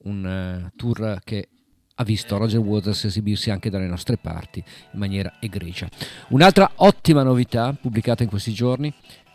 [0.04, 1.50] un eh, tour che
[1.96, 5.88] ha visto Roger Waters esibirsi anche dalle nostre parti in maniera egregia.
[6.30, 8.92] Un'altra ottima novità pubblicata in questi giorni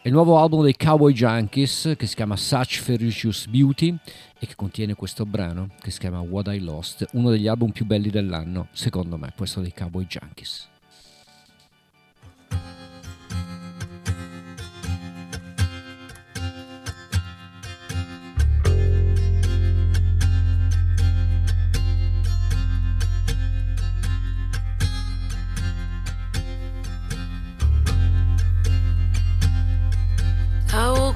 [0.08, 3.94] il nuovo album dei Cowboy Junkies che si chiama Such Ferocious Beauty
[4.38, 7.84] e che contiene questo brano che si chiama What I Lost, uno degli album più
[7.84, 10.77] belli dell'anno, secondo me, questo dei Cowboy Junkies.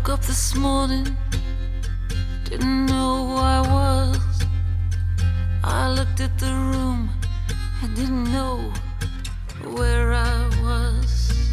[0.03, 1.17] Woke up this morning,
[2.43, 4.19] didn't know who I was.
[5.63, 7.09] I looked at the room,
[7.83, 8.73] I didn't know
[9.77, 11.53] where I was,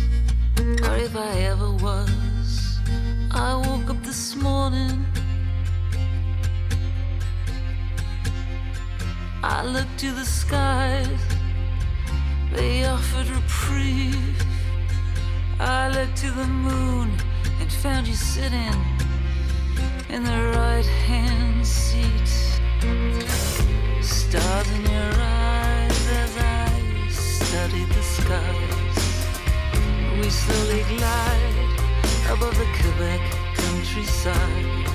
[0.60, 2.80] or if I ever was.
[3.30, 5.06] I woke up this morning.
[9.44, 11.22] I looked to the skies,
[12.52, 14.44] they offered reprieve.
[15.60, 17.12] I looked to the moon
[17.60, 18.74] and found you sitting
[20.10, 22.30] in the right hand seat.
[24.02, 29.00] Stars in your eyes as I studied the skies.
[30.18, 31.70] We slowly glide
[32.32, 33.22] above the Quebec
[33.56, 34.88] countryside.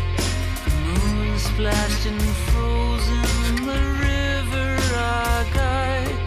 [0.65, 6.19] The moon splashed and frozen in the river our guide.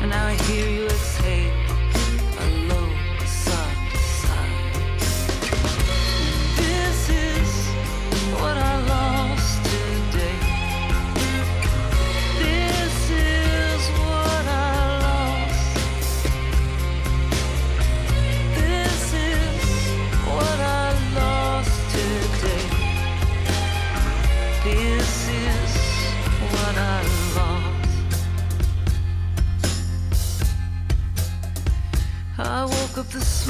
[0.00, 0.88] And now I hear you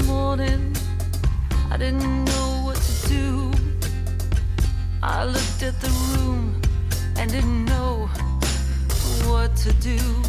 [0.08, 0.74] morning.
[1.70, 3.52] I didn't know what to do.
[5.02, 6.60] I looked at the room
[7.18, 8.08] and didn't know
[9.26, 10.27] what to do.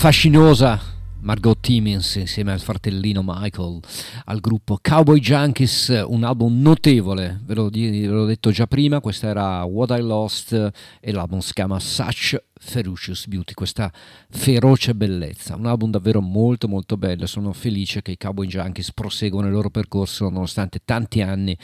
[0.00, 0.80] Fascinosa
[1.20, 3.80] Margot Timmins insieme al fratellino Michael
[4.24, 9.28] al gruppo Cowboy Junkies, un album notevole, ve l'ho, ve l'ho detto già prima, questa
[9.28, 10.70] era What I Lost
[11.00, 13.92] e l'album si chiama Such Ferocious Beauty, questa
[14.30, 19.48] feroce bellezza, un album davvero molto molto bello, sono felice che i Cowboy Junkies proseguono
[19.48, 21.54] il loro percorso nonostante tanti anni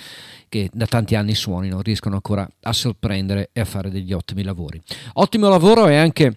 [0.51, 4.79] che da tanti anni suonino, riescono ancora a sorprendere e a fare degli ottimi lavori.
[5.15, 6.37] Ottimo lavoro è anche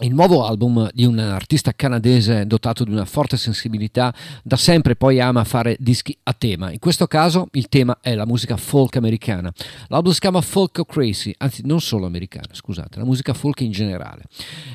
[0.00, 4.12] il nuovo album di un artista canadese dotato di una forte sensibilità,
[4.42, 6.72] da sempre poi ama fare dischi a tema.
[6.72, 9.52] In questo caso il tema è la musica folk americana.
[9.88, 14.22] L'album si chiama Folk Crazy, anzi non solo americana, scusate, la musica folk in generale.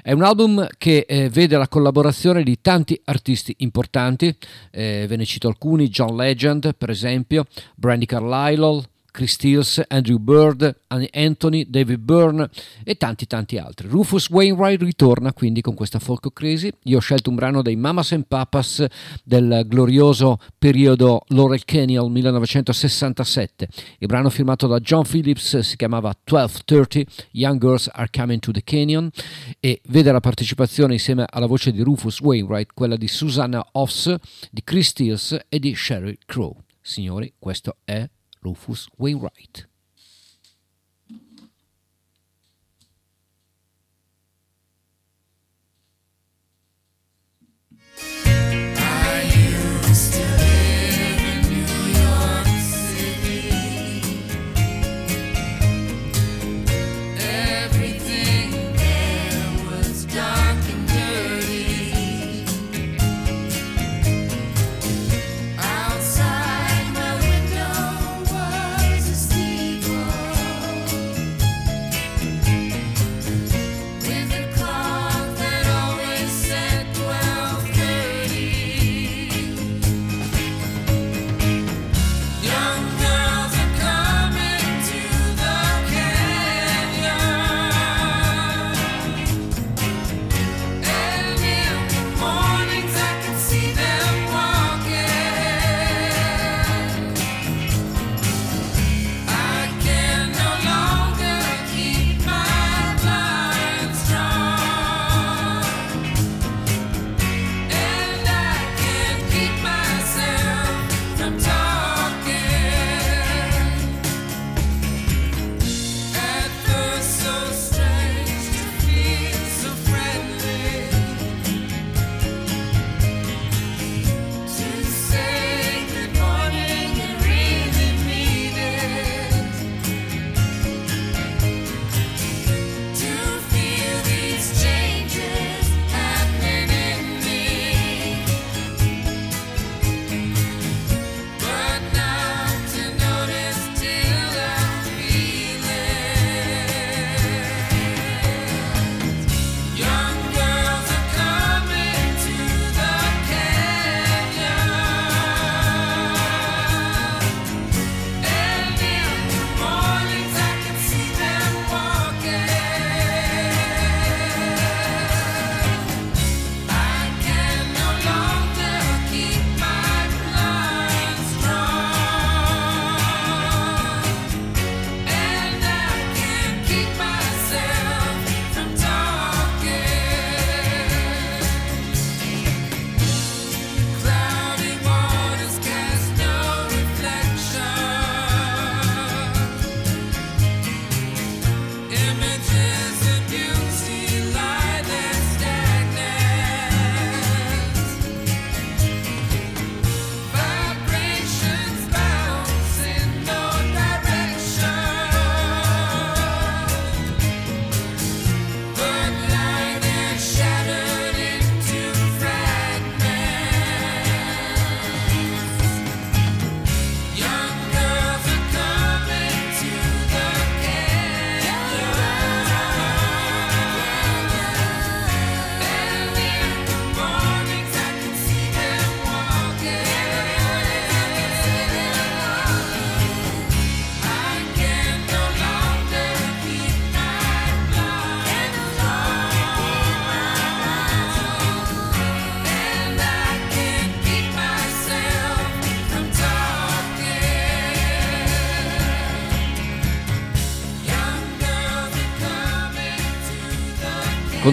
[0.03, 4.35] È un album che eh, vede la collaborazione di tanti artisti importanti,
[4.71, 7.45] eh, ve ne cito alcuni, John Legend per esempio,
[7.75, 8.83] Brandy Carlisle,
[9.17, 12.47] Chris Stills, Andrew Bird, Anthony, David Byrne
[12.83, 13.87] e tanti tanti altri.
[13.87, 16.71] Rufus Wainwright ritorna quindi con questa folk crazy.
[16.83, 18.85] Io ho scelto un brano dei Mamas and Papas
[19.23, 23.67] del glorioso periodo Laurel Canyon 1967.
[23.97, 28.61] Il brano firmato da John Phillips si chiamava 1230 Young Girls Are Coming to the
[28.63, 29.09] Canyon
[29.59, 34.15] e vede la partecipazione insieme alla voce di Rufus Wainwright quella di Susanna Hoffs,
[34.51, 36.55] di Chris Stills e di Sheryl Crow.
[36.79, 38.07] Signori, questo è
[38.47, 39.65] Rufus Wainwright.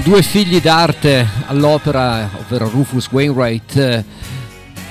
[0.04, 4.04] Due figli d'arte all'opera, ovvero Rufus Wainwright,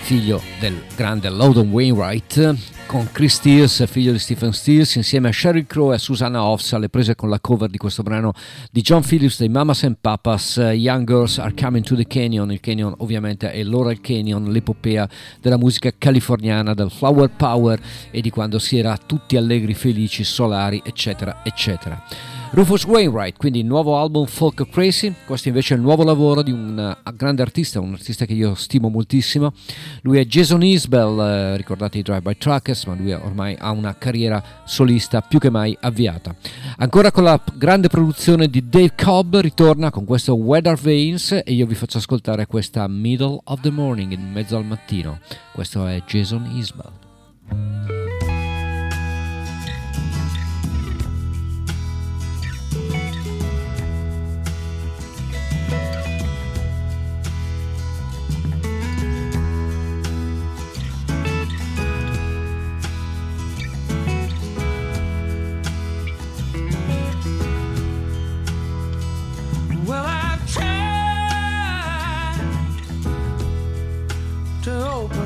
[0.02, 2.56] figlio del grande Loudon Wainwright,
[2.88, 6.74] con Chris Stills, figlio di Stephen Stills, insieme a Sheryl Crow e a Susanna Hoffs
[6.74, 8.34] alle prese con la cover di questo brano
[8.72, 12.52] di John Phillips dei Mamas and Papas, Young Girls Are Coming to the Canyon.
[12.52, 15.08] Il Canyon ovviamente è Laurel Canyon, l'epopea
[15.40, 20.82] della musica californiana, del flower power e di quando si era tutti allegri, felici, solari,
[20.84, 22.33] eccetera, eccetera.
[22.54, 26.52] Rufus Wainwright, quindi il nuovo album Folk Crazy, questo invece è il nuovo lavoro di
[26.52, 29.54] un eh, grande artista, un artista che io stimo moltissimo,
[30.02, 33.96] lui è Jason Isbell, eh, ricordate i Drive By Truckers, ma lui ormai ha una
[33.98, 36.36] carriera solista più che mai avviata.
[36.78, 41.66] Ancora con la grande produzione di Dave Cobb ritorna con questo Weather Veins e io
[41.66, 45.18] vi faccio ascoltare questa Middle of the Morning, in mezzo al mattino,
[45.54, 47.93] questo è Jason Isbell.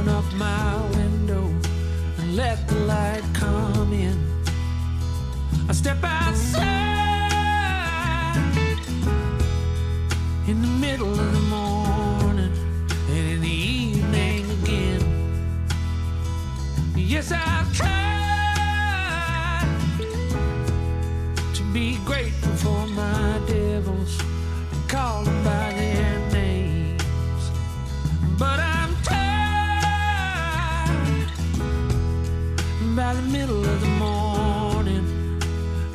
[0.08, 1.44] Up my window
[2.18, 4.18] and let the light come in.
[5.70, 6.68] I step outside
[10.48, 12.52] in the middle of the morning
[13.10, 15.04] and in the evening again.
[16.96, 17.98] Yes, I've tried
[21.54, 24.20] to be grateful for my devils
[24.72, 27.04] and call them by their names.
[28.38, 28.67] But I'm
[33.08, 35.06] by the middle of the morning.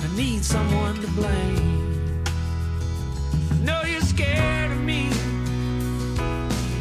[0.01, 2.25] I need someone to blame.
[3.51, 5.11] I know you're scared of me.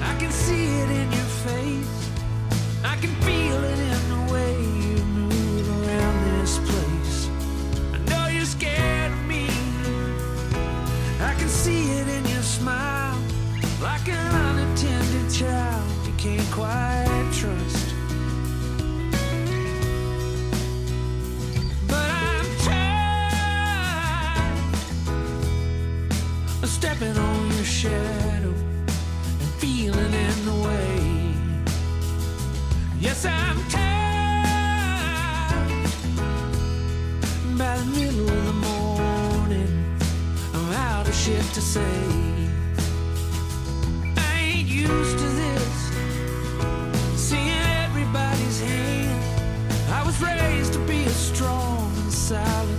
[0.09, 1.97] I can see it in your face.
[2.91, 4.53] I can feel it in the way
[4.85, 7.17] you move around this place.
[7.95, 9.47] I know you're scared of me.
[11.29, 13.19] I can see it in your smile,
[13.81, 15.70] like an unattended child
[27.81, 28.53] shadow
[29.39, 31.33] and feeling in the way.
[32.99, 35.01] Yes, I'm tired
[37.57, 39.97] by the middle of the morning.
[40.53, 41.97] I'm out of shit to say.
[44.15, 45.91] I ain't used to this,
[47.15, 47.49] seeing
[47.83, 49.23] everybody's hand.
[49.89, 52.70] I was raised to be a strong and silent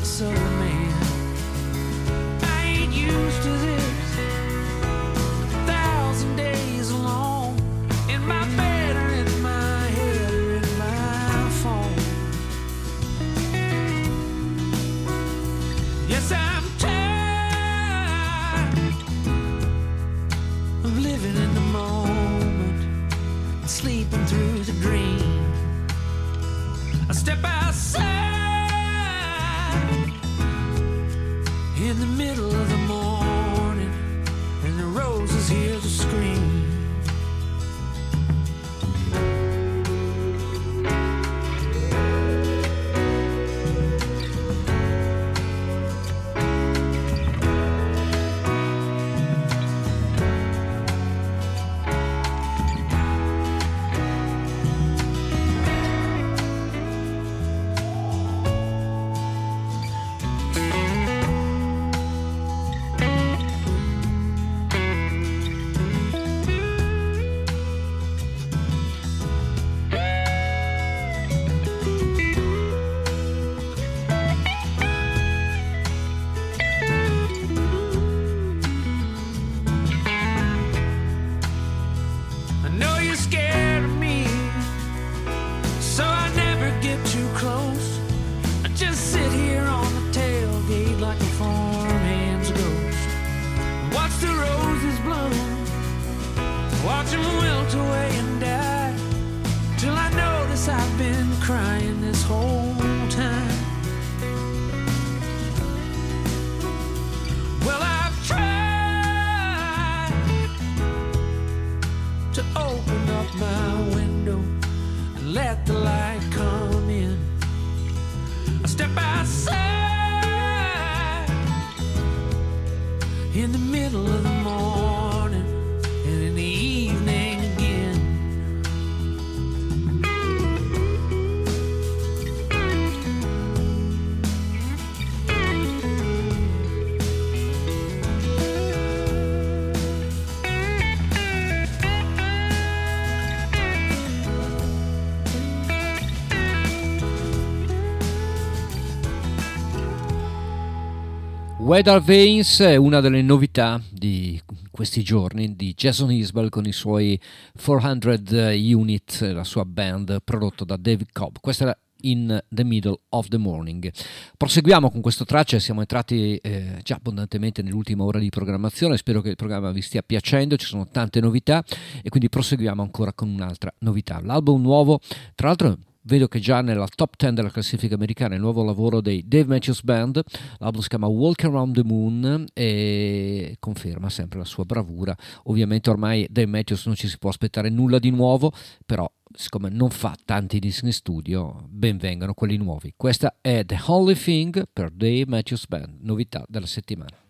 [151.72, 154.38] Weather Veins è una delle novità di
[154.70, 157.18] questi giorni di Jason Isbell con i suoi
[157.58, 161.36] 400 Unit, la sua band prodotto da David Cobb.
[161.40, 163.90] Questa era in the middle of the morning.
[164.36, 169.30] Proseguiamo con questo traccia, siamo entrati eh, già abbondantemente nell'ultima ora di programmazione, spero che
[169.30, 171.64] il programma vi stia piacendo, ci sono tante novità
[172.02, 174.20] e quindi proseguiamo ancora con un'altra novità.
[174.22, 175.00] L'album nuovo,
[175.34, 179.24] tra l'altro vedo che già nella top 10 della classifica americana il nuovo lavoro dei
[179.26, 180.22] Dave Matthews Band,
[180.58, 185.16] l'album si chiama Walk Around the Moon e conferma sempre la sua bravura.
[185.44, 188.52] Ovviamente ormai Dave Matthews non ci si può aspettare nulla di nuovo,
[188.84, 192.92] però siccome non fa tanti dischi in studio, ben vengano quelli nuovi.
[192.96, 197.21] Questa è The Only Thing per Dave Matthews Band, novità della settimana.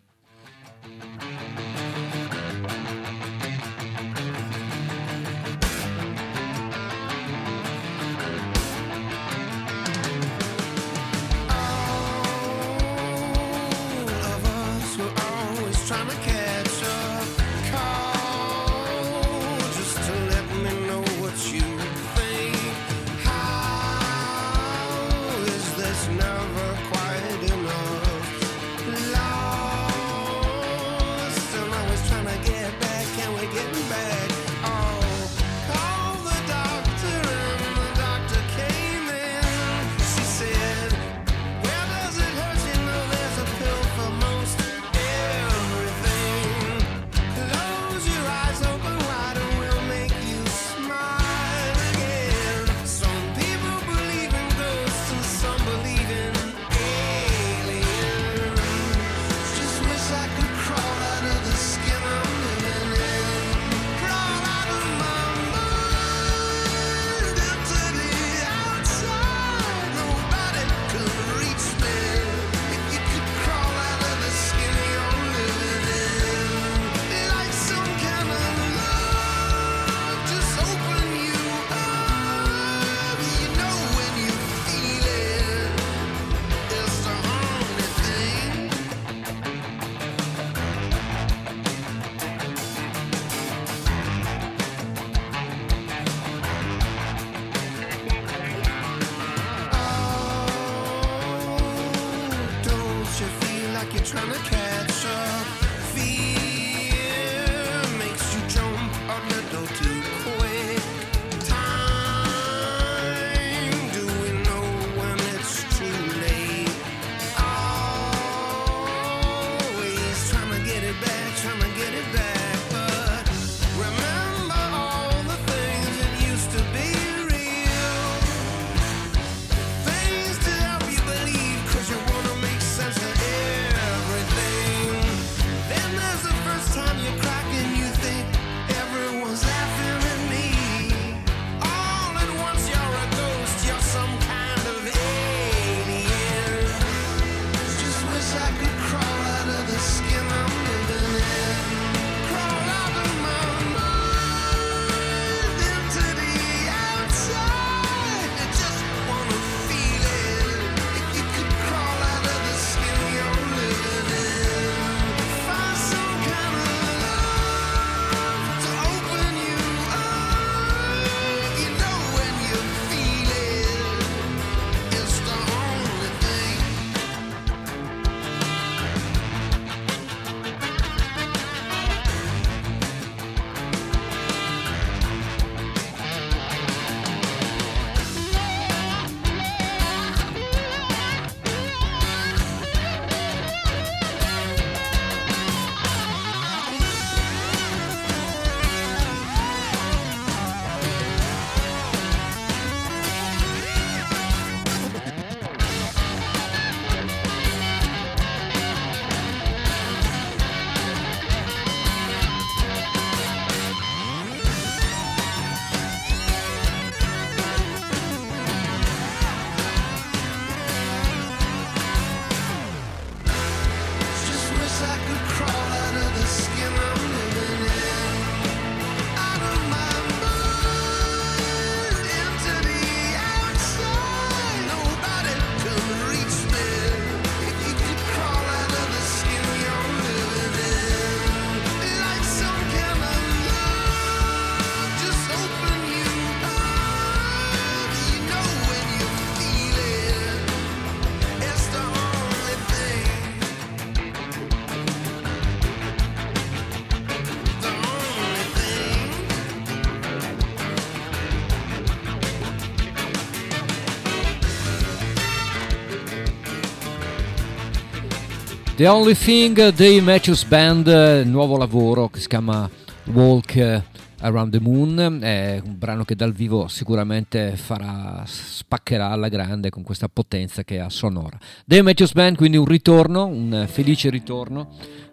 [268.75, 270.87] The Only Thing, Dave Matthews Band,
[271.27, 272.69] nuovo lavoro che si chiama
[273.13, 273.83] Walk
[274.21, 279.83] Around the Moon, è un brano che dal vivo sicuramente farà, spaccherà alla grande con
[279.83, 281.39] questa potenza che ha sonora.
[281.67, 284.71] Dave Matthews Band, quindi un ritorno, un felice ritorno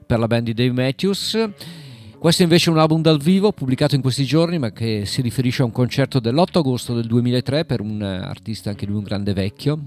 [0.07, 1.37] per la band di Dave Matthews.
[2.17, 5.61] Questo invece è un album dal vivo pubblicato in questi giorni, ma che si riferisce
[5.61, 9.79] a un concerto dell'8 agosto del 2003 per un artista anche lui un grande vecchio.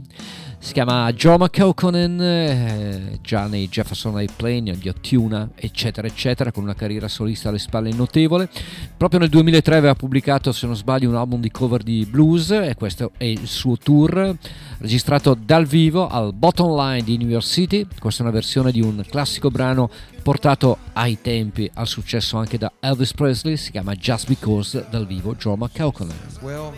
[0.63, 6.77] Si chiama Joe McCauconen, eh, già nei Jefferson Airplane, gli Ottuna, eccetera, eccetera, con una
[6.77, 8.49] carriera solista alle spalle notevole.
[8.97, 12.77] Proprio nel 2003 aveva pubblicato, se non sbaglio, un album di cover di blues e
[12.77, 14.37] questo è il suo tour,
[14.79, 17.85] registrato dal vivo al Bottom Line di New York City.
[17.99, 19.91] Questa è una versione di un classico brano
[20.23, 25.35] portato ai tempi al successo anche da Elvis Presley, si chiama Just Because dal vivo
[25.35, 26.17] Joe McCauconen.
[26.41, 26.73] Well,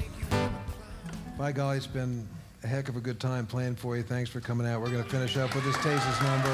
[1.52, 2.33] golly, it's been
[2.64, 4.02] a heck of a good time playing for you.
[4.02, 4.80] Thanks for coming out.
[4.80, 6.48] We're going to finish up with this Tases number.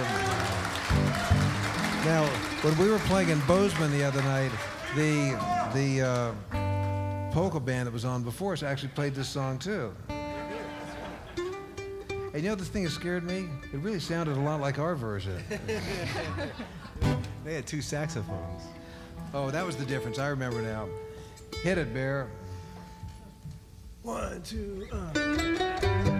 [2.05, 2.27] Now,
[2.63, 4.51] when we were playing in Bozeman the other night,
[4.97, 5.39] the
[5.73, 9.93] the uh, polka band that was on before us actually played this song too.
[12.33, 13.49] And you know the thing that scared me?
[13.73, 15.43] It really sounded a lot like our version.
[17.43, 18.63] They had two saxophones.
[19.33, 20.19] Oh, that was the difference.
[20.19, 20.89] I remember now.
[21.63, 22.29] Hit it, Bear.
[24.03, 26.20] One, two, uh.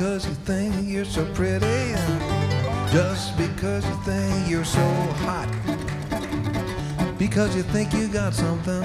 [0.00, 1.92] Because you think you're so pretty,
[2.90, 4.80] just because you think you're so
[5.26, 5.46] hot,
[7.18, 8.82] because you think you got something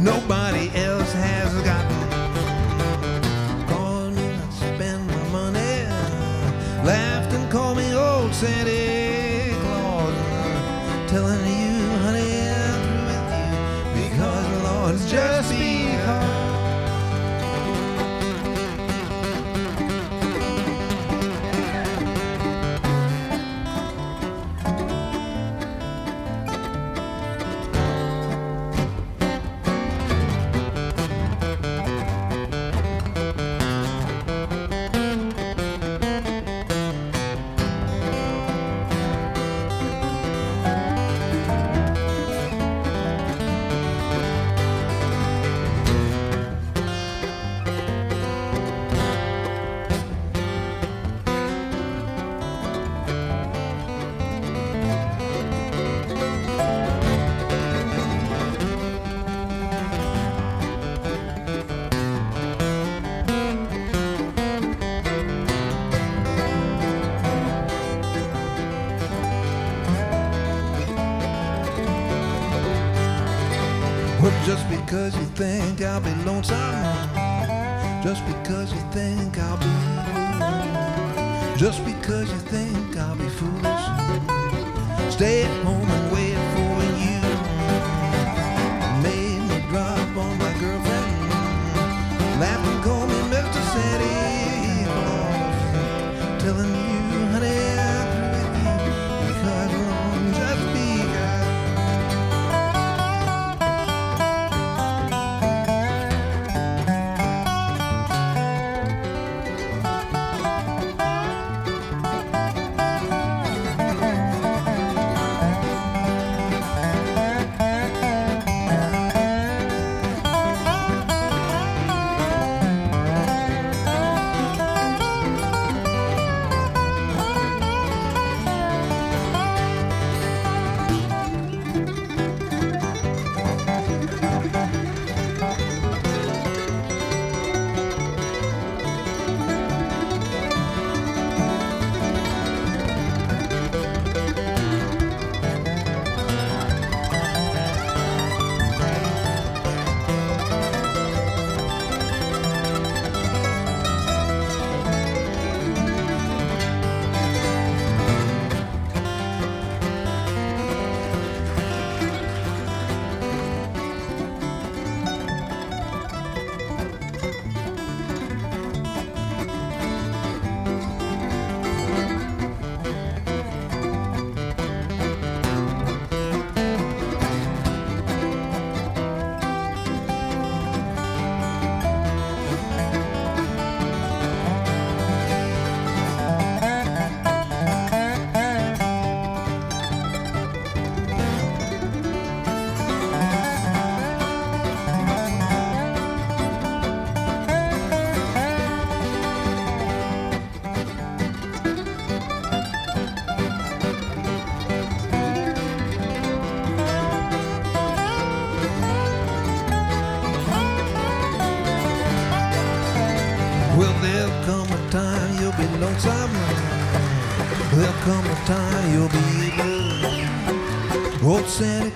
[0.00, 1.84] nobody else has got.
[3.68, 5.86] Calling me not spend my money,
[6.86, 13.26] laughed and called me old Santa Claus, telling you, honey, I'm through with
[13.96, 14.08] you.
[14.08, 15.52] Because Lord, it's just
[75.82, 76.74] think I'll be lonesome,
[78.04, 79.66] just because you think I'll be
[80.38, 83.84] blue, just because you think I'll be foolish,
[85.12, 86.31] stay at home and wait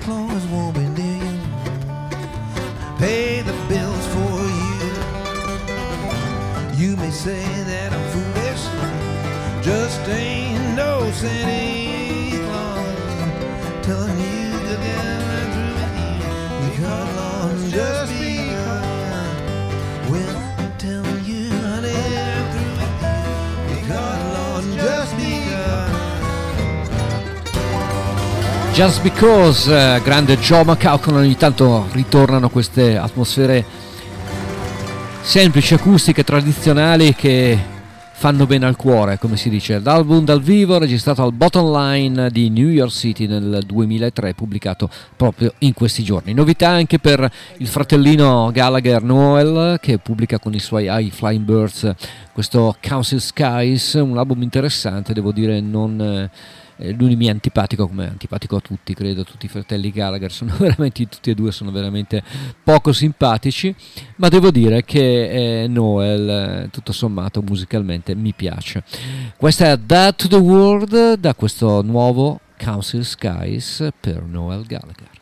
[0.06, 1.40] Claus won't be near you.
[2.96, 4.94] Pay the bills for you.
[6.80, 8.64] You may say that I'm foolish.
[9.66, 11.55] Just ain't no Santa
[28.76, 33.64] Just Because, eh, grande Joe McCaucon, ogni tanto ritornano queste atmosfere
[35.22, 37.58] semplici, acustiche, tradizionali che
[38.12, 39.80] fanno bene al cuore, come si dice.
[39.80, 45.54] L'album dal vivo registrato al Bottom Line di New York City nel 2003, pubblicato proprio
[45.60, 46.34] in questi giorni.
[46.34, 47.26] Novità anche per
[47.56, 51.94] il fratellino Gallagher Noel che pubblica con i suoi High Flying Birds
[52.30, 56.28] questo Council Skies, un album interessante, devo dire non...
[56.78, 60.54] eh, lui mi è antipatico come antipatico a tutti, credo, tutti i fratelli Gallagher sono
[60.58, 62.22] veramente, tutti e due sono veramente
[62.62, 63.74] poco simpatici,
[64.16, 68.82] ma devo dire che eh, Noel, eh, tutto sommato, musicalmente mi piace.
[69.36, 75.15] Questa è Da to the World, da questo nuovo Council Skies per Noel Gallagher.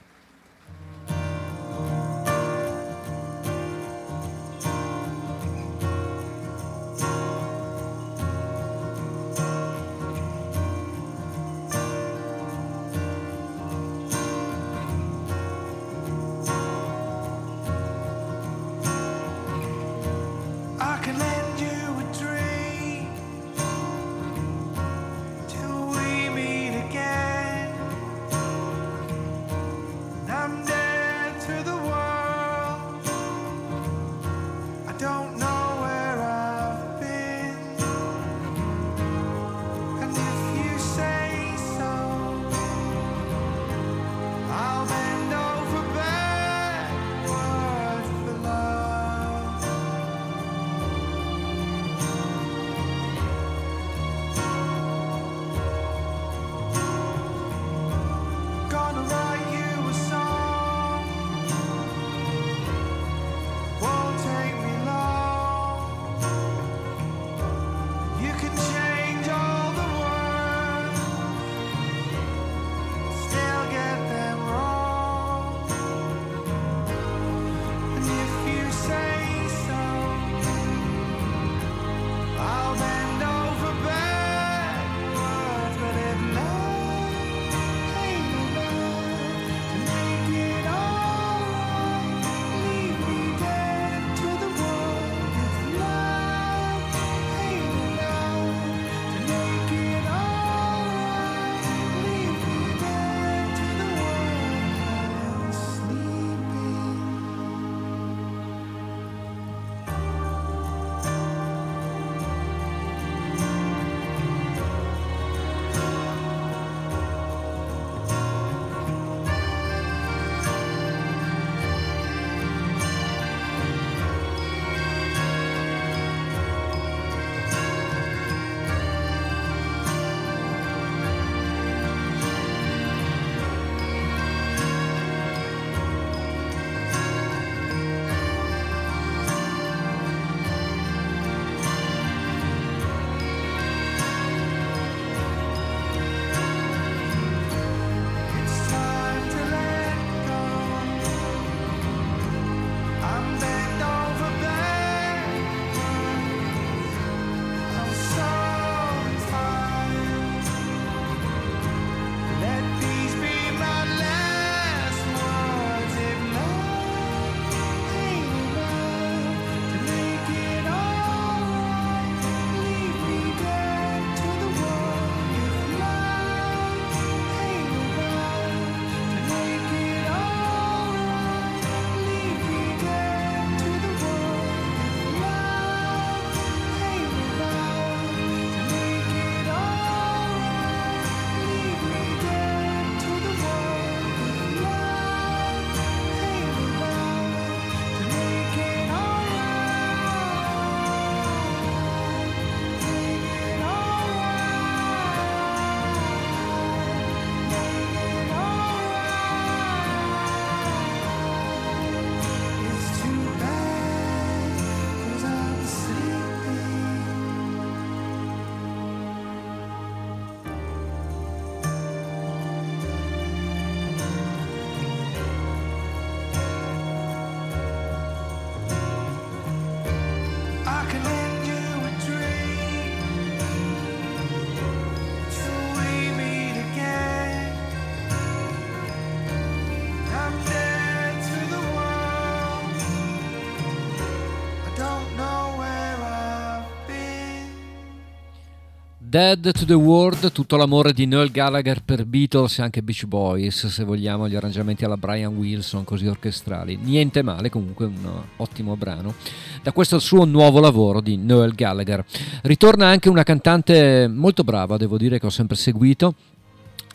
[249.14, 253.68] Dead to the World, tutto l'amore di Noel Gallagher per Beatles e anche Beach Boys,
[253.68, 256.76] se vogliamo, gli arrangiamenti alla Brian Wilson, così orchestrali.
[256.82, 259.14] Niente male, comunque un ottimo brano.
[259.62, 262.04] Da questo suo nuovo lavoro di Noel Gallagher.
[262.42, 266.16] Ritorna anche una cantante molto brava, devo dire che ho sempre seguito.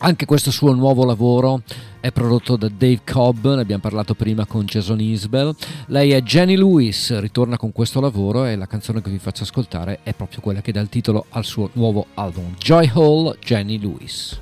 [0.02, 1.60] Anche questo suo nuovo lavoro
[2.00, 5.54] è prodotto da Dave Cobb, ne abbiamo parlato prima con Jason Isbell.
[5.88, 10.00] Lei è Jenny Lewis, ritorna con questo lavoro e la canzone che vi faccio ascoltare
[10.02, 14.40] è proprio quella che dà il titolo al suo nuovo album, Joy Hall Jenny Lewis.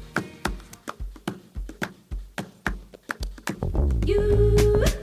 [4.09, 4.98] When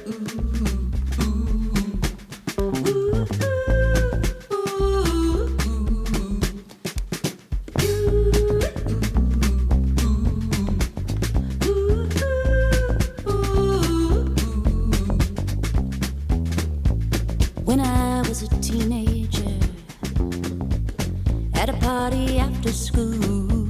[22.05, 23.67] party after school,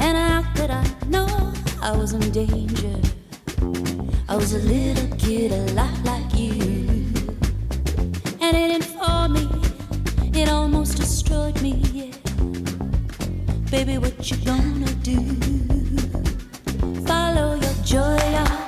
[0.00, 2.96] and how could I know I was in danger?
[4.30, 7.04] I was a little kid, a lot like you,
[8.40, 9.46] and it informed me,
[10.40, 11.72] it almost destroyed me.
[11.92, 12.16] Yeah.
[13.70, 15.18] Baby, what you gonna do?
[17.04, 18.63] Follow your joy.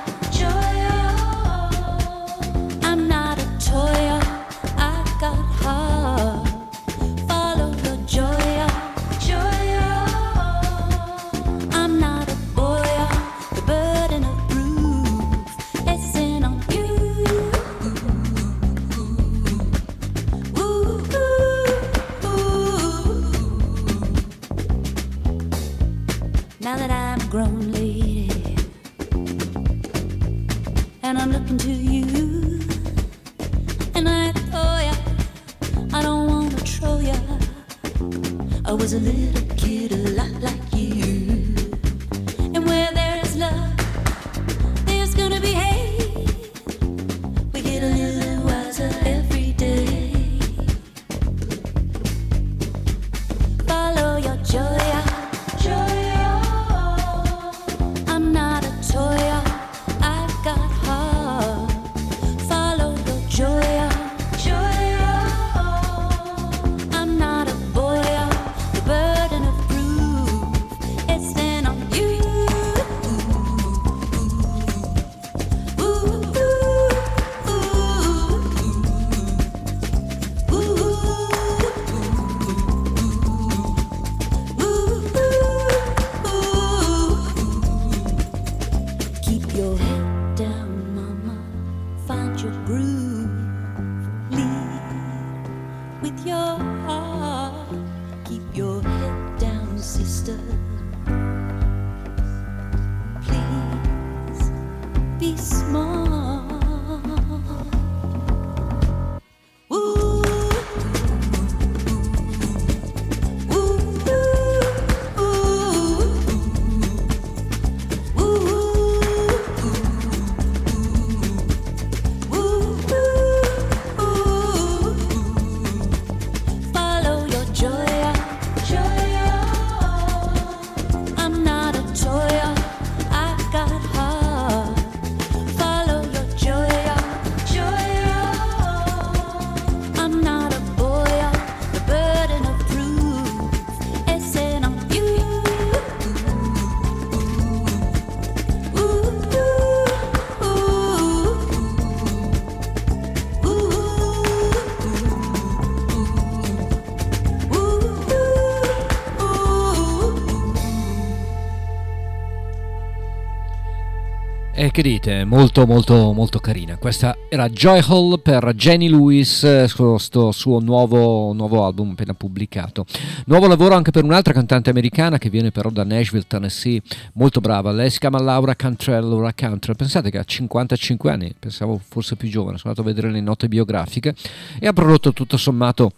[164.87, 165.25] Dite?
[165.25, 166.77] Molto molto molto carina.
[166.77, 172.85] Questa era Joy Hall per Jenny Lewis, eh, questo suo nuovo, nuovo album appena pubblicato.
[173.25, 176.81] Nuovo lavoro anche per un'altra cantante americana che viene però da Nashville, Tennessee,
[177.13, 177.73] molto brava.
[177.73, 179.75] Lei si chiama Laura Cantrell, Laura Cantrell.
[179.75, 183.49] Pensate che ha 55 anni, pensavo fosse più giovane, sono andato a vedere le note
[183.49, 184.15] biografiche
[184.57, 185.91] e ha prodotto tutto sommato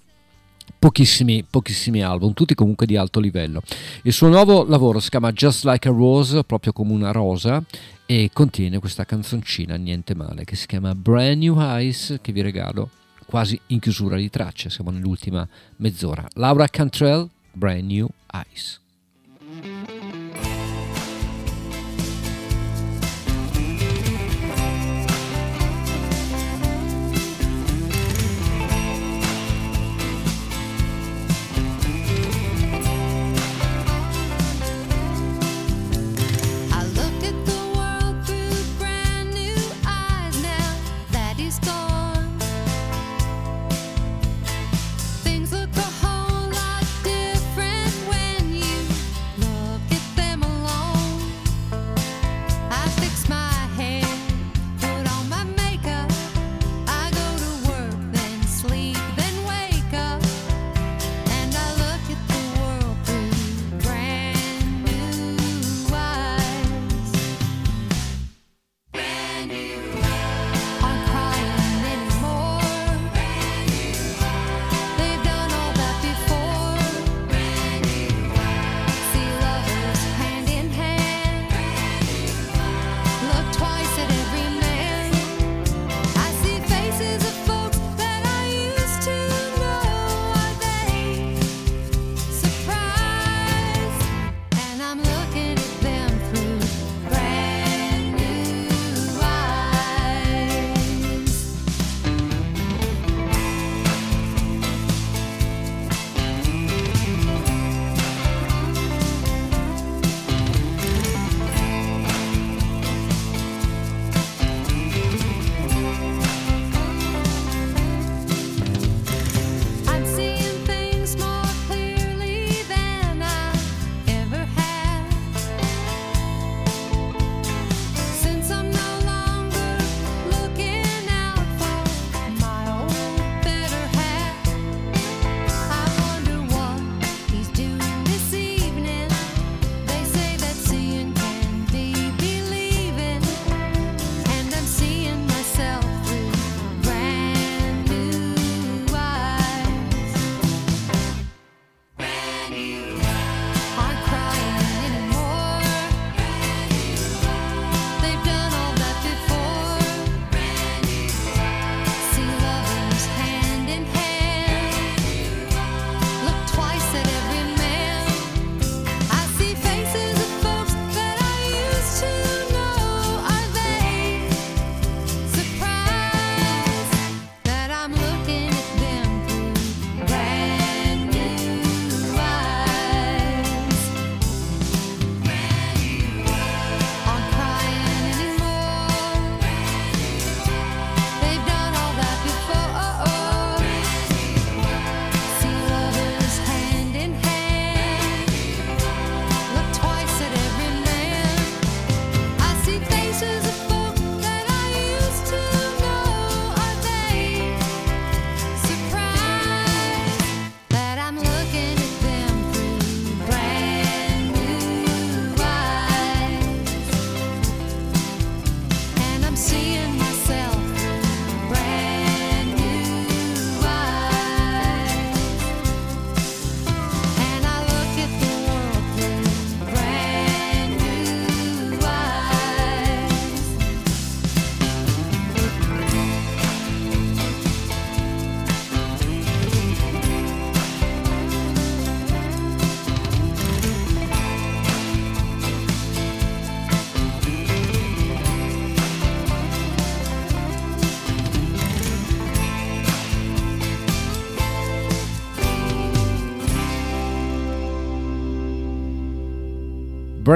[0.80, 3.62] pochissimi, pochissimi album, tutti comunque di alto livello.
[4.02, 7.64] Il suo nuovo lavoro si chiama Just Like a Rose, proprio come una rosa,
[8.12, 12.90] e contiene questa canzoncina niente male che si chiama Brand New Eyes che vi regalo
[13.28, 16.28] quasi in chiusura di tracce, siamo nell'ultima mezz'ora.
[16.34, 19.99] Laura Cantrell, Brand New Eyes.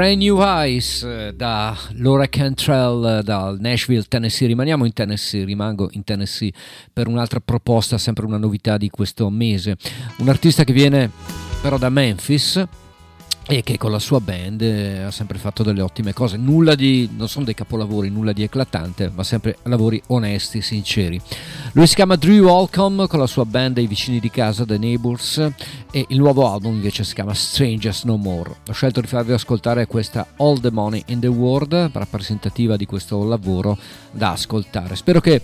[0.04, 4.48] Brand New Eyes eh, da Laura Cantrell eh, dal Nashville, Tennessee.
[4.48, 6.52] Rimaniamo in Tennessee, rimango in Tennessee
[6.92, 9.78] per un'altra proposta, sempre una novità di questo mese.
[10.18, 11.10] Un artista che viene
[11.62, 12.62] però da Memphis
[13.46, 16.38] e che con la sua band eh, ha sempre fatto delle ottime cose.
[16.38, 21.20] Nulla di, non sono dei capolavori, nulla di eclatante, ma sempre lavori onesti, sinceri.
[21.74, 25.38] Lui si chiama Drew Holcomb con la sua band dei vicini di casa, The Neighbors,
[25.92, 28.56] e il nuovo album invece si chiama Strangers No More.
[28.68, 33.24] Ho scelto di farvi ascoltare questa All the Money in the World, rappresentativa di questo
[33.24, 33.78] lavoro
[34.12, 34.96] da ascoltare.
[34.96, 35.42] Spero che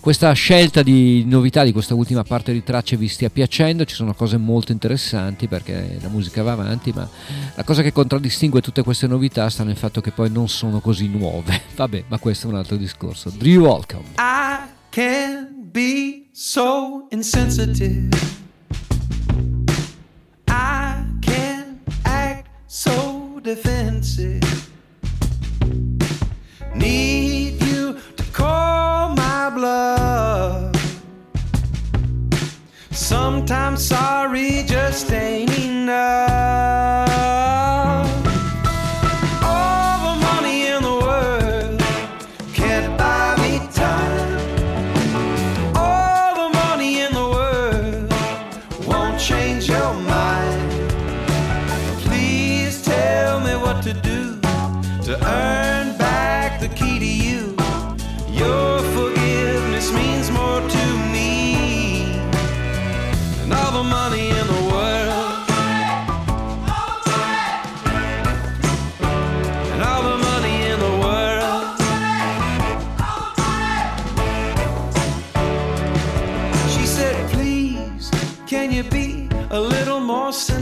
[0.00, 4.14] questa scelta di novità di questa ultima parte di tracce vi stia piacendo, ci sono
[4.14, 7.08] cose molto interessanti perché la musica va avanti, ma
[7.54, 11.06] la cosa che contraddistingue tutte queste novità sta nel fatto che poi non sono così
[11.06, 11.60] nuove.
[11.76, 13.30] Vabbè, ma questo è un altro discorso.
[13.30, 14.06] Drew Holcomb.
[14.16, 18.08] I can't be so insensitive.
[20.48, 24.46] I can't act so defensive.
[26.74, 27.59] Need
[28.32, 30.74] call my bluff.
[32.90, 36.90] Sometimes sorry just ain't enough.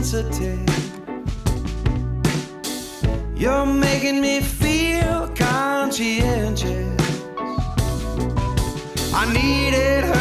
[0.09, 0.67] Sensitive?
[3.35, 6.99] You're making me feel conscientious.
[9.13, 10.18] I needed her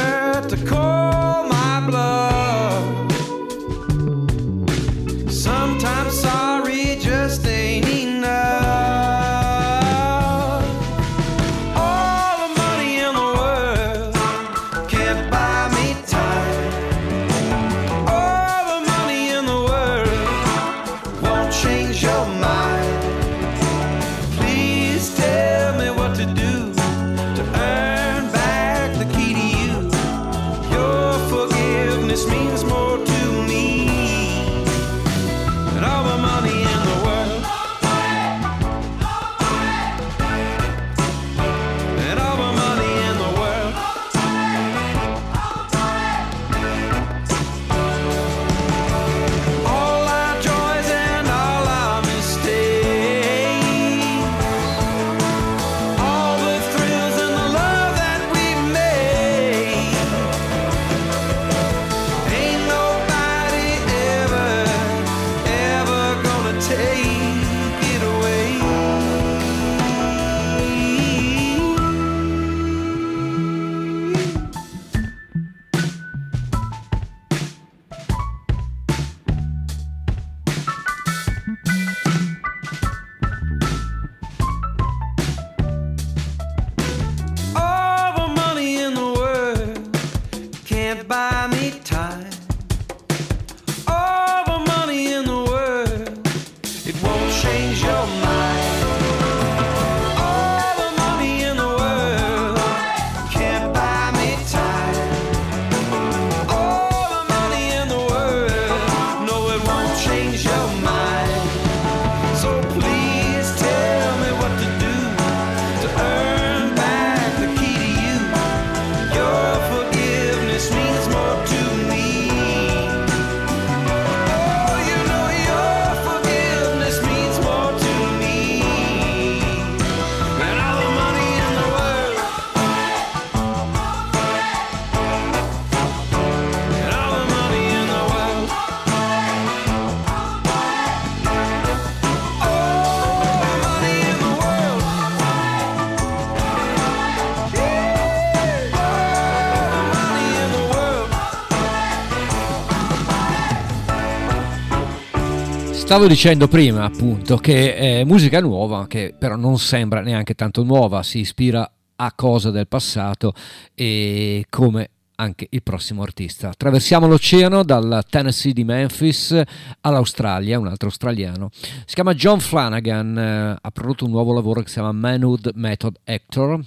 [155.89, 161.03] Stavo dicendo prima appunto che è musica nuova, che però non sembra neanche tanto nuova,
[161.03, 163.33] si ispira a cose del passato
[163.73, 166.51] e come anche il prossimo artista.
[166.51, 169.41] Attraversiamo l'oceano dal Tennessee di Memphis
[169.81, 171.49] all'Australia, un altro australiano.
[171.53, 175.97] Si chiama John Flanagan, eh, ha prodotto un nuovo lavoro che si chiama Manhood Method
[176.05, 176.61] Actor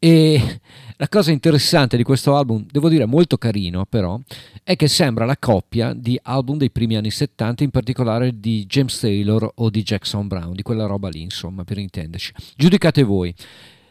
[0.00, 0.60] e
[0.96, 4.18] la cosa interessante di questo album, devo dire molto carino però,
[4.64, 8.98] è che sembra la coppia di album dei primi anni 70, in particolare di James
[8.98, 12.32] Taylor o di Jackson Brown, di quella roba lì, insomma, per intenderci.
[12.56, 13.32] Giudicate voi.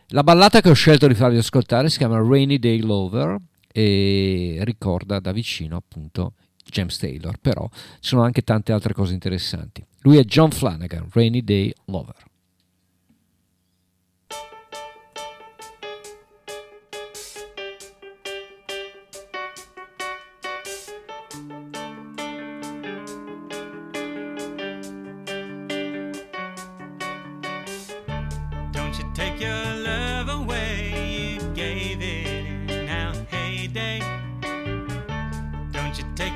[0.08, 3.38] La ballata che ho scelto di farvi ascoltare si chiama Rainy Day Lover
[3.72, 6.34] e ricorda da vicino appunto
[6.66, 9.86] James Taylor, però ci sono anche tante altre cose interessanti.
[10.02, 12.29] Lui è John Flanagan, Rainy Day Lover.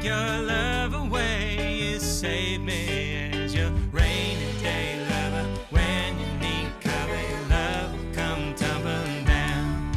[0.04, 1.78] Your love away?
[1.78, 5.48] You save me as your rainy day lover.
[5.70, 9.92] When you need cover, your love will come tumbling down.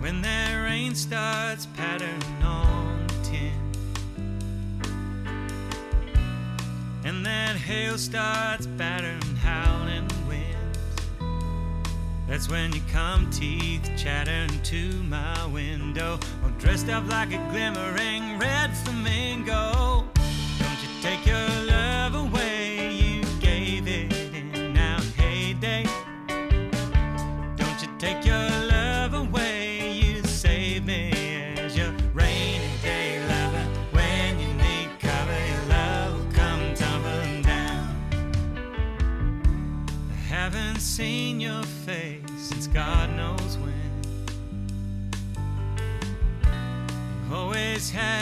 [0.00, 3.52] When that rain starts pattering on the tin.
[7.04, 10.78] And that hail starts battering, howling winds.
[12.26, 16.18] That's when you come, teeth chattering to my window.
[16.64, 20.02] Dressed up like a glimmering red flamingo.
[20.58, 21.53] Don't you take your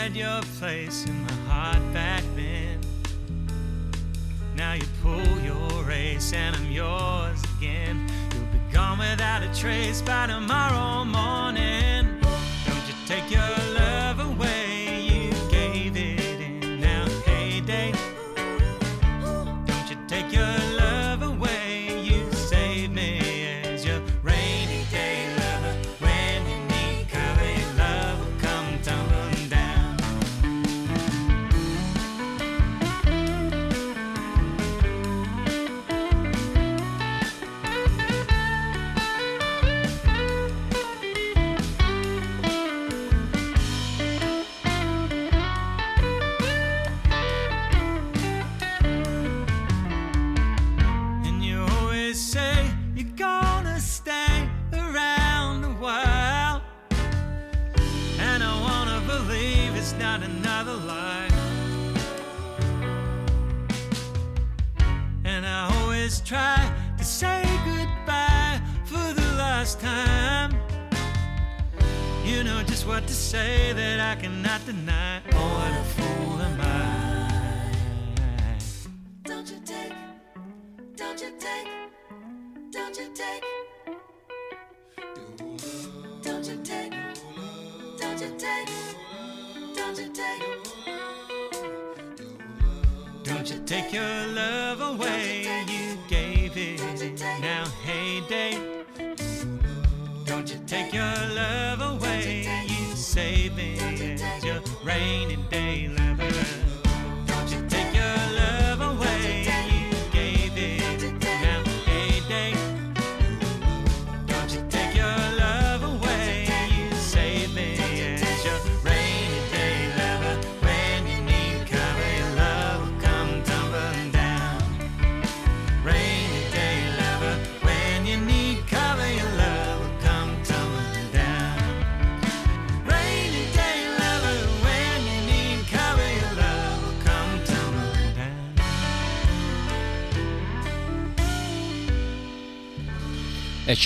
[0.03, 2.77] had your place in my heart back then.
[4.53, 8.11] Now you pull your race and I'm yours again.
[8.33, 12.19] You'll be gone without a trace by tomorrow morning.
[12.65, 13.62] Don't you take your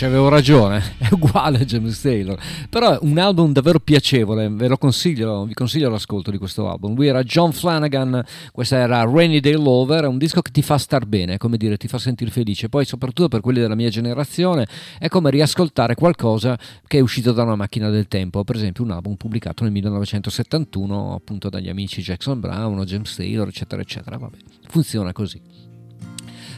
[0.06, 2.40] Avevo ragione, è uguale a James Taylor.
[2.70, 6.94] Però è un album davvero piacevole, ve lo consiglio, vi consiglio l'ascolto di questo album.
[6.94, 10.78] Lui era John Flanagan, questa era Rainy Day Lover, è un disco che ti fa
[10.78, 12.70] star bene, come dire, ti fa sentire felice.
[12.70, 14.68] Poi soprattutto per quelli della mia generazione
[15.00, 18.92] è come riascoltare qualcosa che è uscito da una macchina del tempo, per esempio un
[18.92, 24.18] album pubblicato nel 1971 appunto dagli amici Jackson Brown, James Taylor, eccetera, eccetera.
[24.18, 24.38] Vabbè,
[24.68, 25.42] funziona così.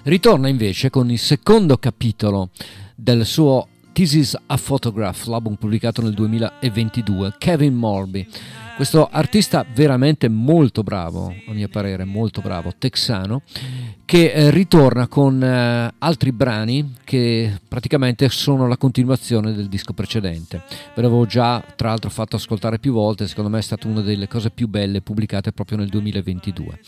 [0.03, 2.49] Ritorna invece con il secondo capitolo
[2.99, 8.27] del suo This is a Photograph, l'album pubblicato nel 2022, Kevin Morby.
[8.79, 13.41] Questo artista veramente molto bravo, a mio parere, molto bravo, texano,
[14.05, 20.63] che eh, ritorna con eh, altri brani che praticamente sono la continuazione del disco precedente.
[20.95, 24.29] Ve l'avevo già tra l'altro fatto ascoltare più volte, secondo me è stata una delle
[24.29, 26.79] cose più belle pubblicate proprio nel 2022.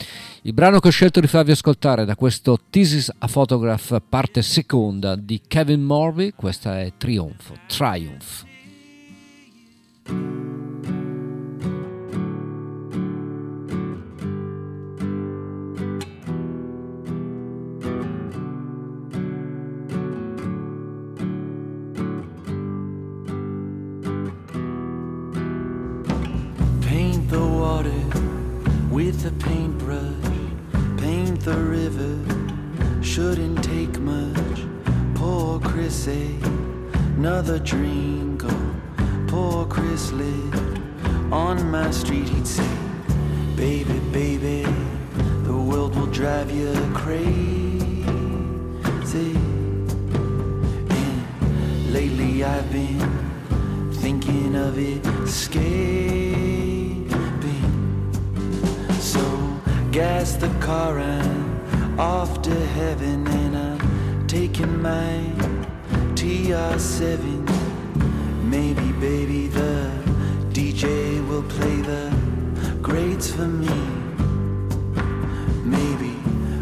[0.44, 4.42] Il brano che ho scelto di farvi ascoltare da questo This is a Photograph parte
[4.44, 8.46] seconda di Kevin Morby, questa è Trionfo, Triumph.
[29.06, 30.38] With a paintbrush.
[30.98, 32.14] Paint the river.
[33.02, 34.60] Shouldn't take much.
[35.16, 36.48] Poor Chrissy, eh?
[37.18, 38.44] another drink.
[38.46, 38.76] Oh,
[39.28, 40.54] poor Chris lit.
[41.32, 42.74] on my street, he'd say,
[43.56, 44.68] Baby, baby,
[45.48, 48.06] the world will drive you crazy.
[51.00, 53.02] And lately I've been
[53.94, 55.82] thinking of escaping.
[56.58, 56.71] So
[59.92, 65.20] gas the car and off to heaven, and I'm taking my
[66.16, 67.20] TR7.
[68.42, 69.92] Maybe, baby, the
[70.54, 72.10] DJ will play the
[72.82, 73.68] greats for me.
[75.66, 76.16] Maybe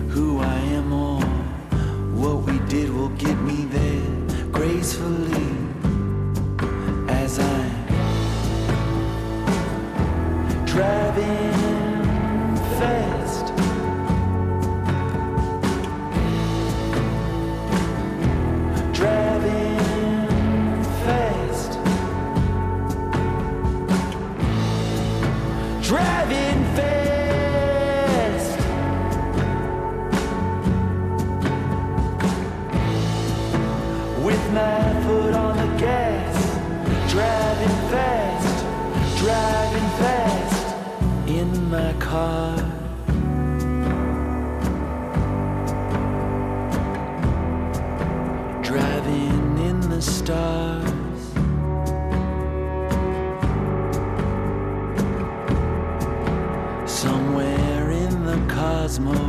[0.09, 1.21] who I am or
[2.21, 5.49] what we did will get me there gracefully
[7.09, 7.85] as I'm
[10.65, 11.58] driving
[59.05, 59.28] cosmos.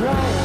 [0.00, 0.39] try.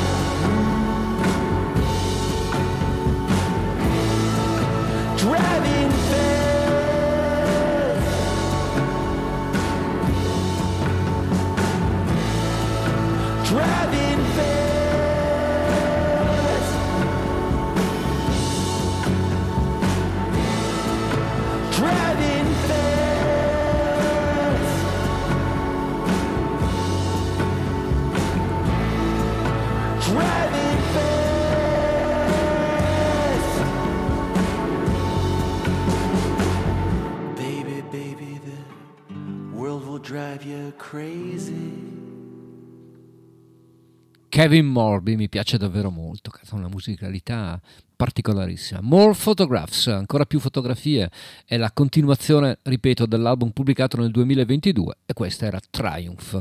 [44.45, 47.59] Kevin Morby mi piace davvero molto, ha una musicalità
[47.95, 48.79] particolarissima.
[48.81, 51.09] More Photographs, ancora più fotografie,
[51.45, 56.39] è la continuazione, ripeto, dell'album pubblicato nel 2022 e questa era Triumph.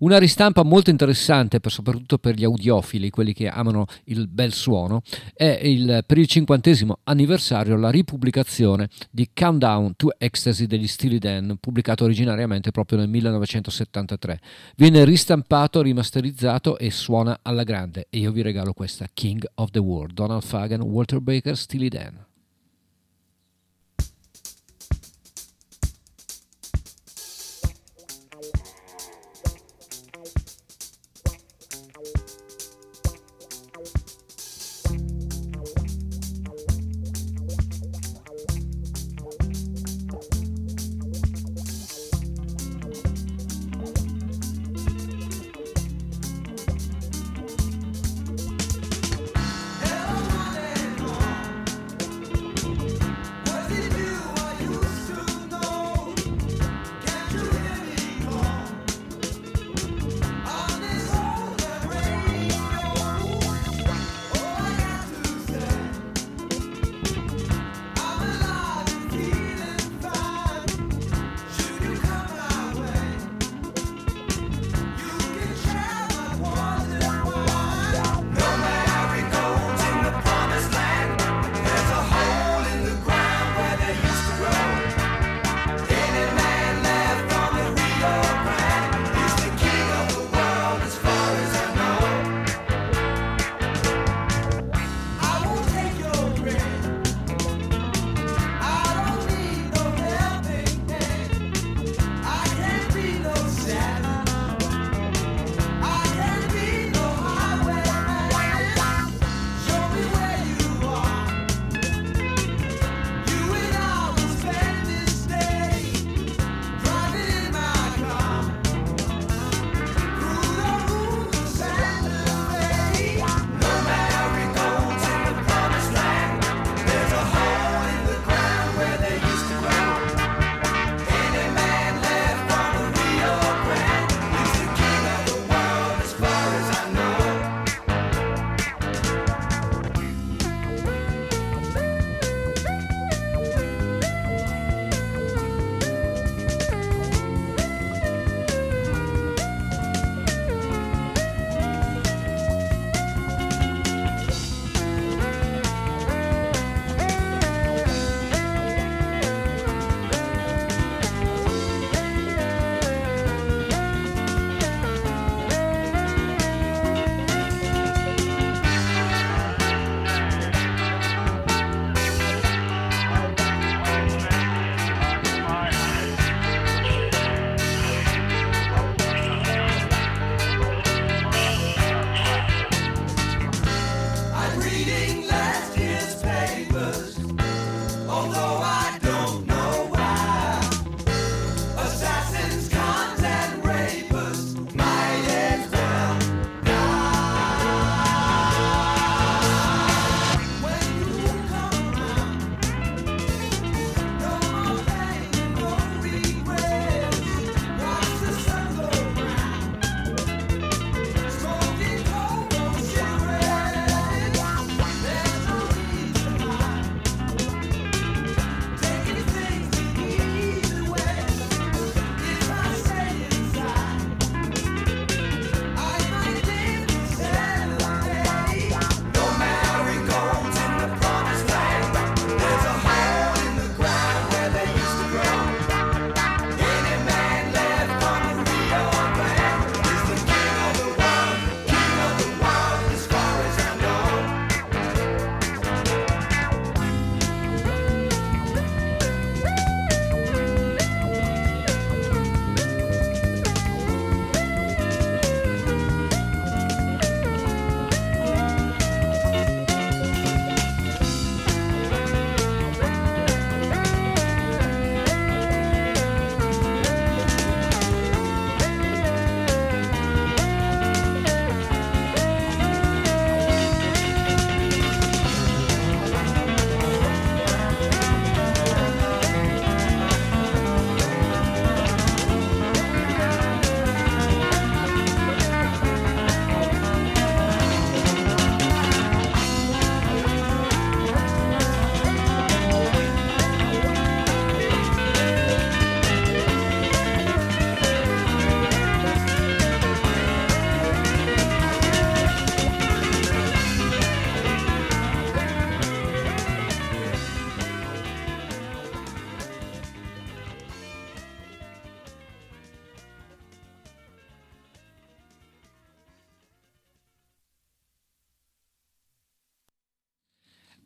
[0.00, 5.02] Una ristampa molto interessante, per- soprattutto per gli audiofili, quelli che amano il bel suono,
[5.34, 11.56] è il, per il cinquantesimo anniversario la ripubblicazione di Countdown to Ecstasy degli Steely Dan,
[11.60, 14.40] pubblicato originariamente proprio nel 1973.
[14.76, 19.78] Viene ristampato, rimasterizzato e suona alla grande e io vi regalo questa King of the
[19.78, 22.25] World, Donald Fagan, Walter Baker, Steely Dan.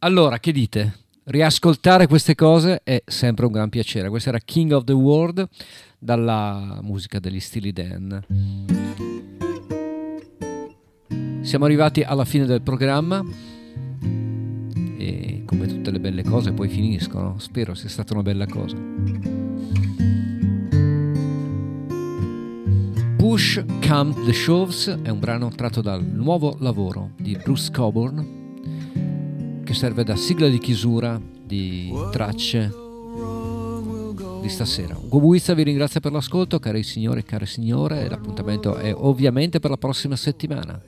[0.03, 0.95] Allora, che dite?
[1.25, 4.09] Riascoltare queste cose è sempre un gran piacere.
[4.09, 5.47] Questo era King of the World
[5.99, 8.25] dalla musica degli Steely Dan.
[11.43, 13.23] Siamo arrivati alla fine del programma
[14.97, 17.39] e come tutte le belle cose poi finiscono.
[17.39, 18.79] Spero sia stata una bella cosa.
[23.19, 28.30] Push Come the Shoves è un brano tratto dal nuovo lavoro di Bruce Coburn
[29.71, 32.73] che serve da sigla di chiusura di tracce
[34.43, 34.97] di stasera.
[35.01, 39.71] Ugo Buizza vi ringrazia per l'ascolto, cari signori e care signore, l'appuntamento è ovviamente per
[39.71, 40.81] la prossima settimana.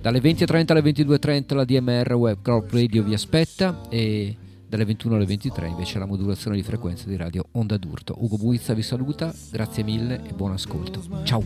[0.00, 4.36] Dalle 20.30 alle 22.30 la DMR Web Corp Radio vi aspetta e
[4.68, 8.14] dalle 21 alle 23 invece la modulazione di frequenza di radio Onda d'Urto.
[8.16, 11.02] Ugo Buizza vi saluta, grazie mille e buon ascolto.
[11.24, 11.42] Ciao!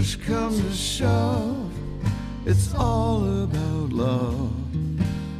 [0.00, 1.70] Push to shove,
[2.46, 4.50] it's all about love,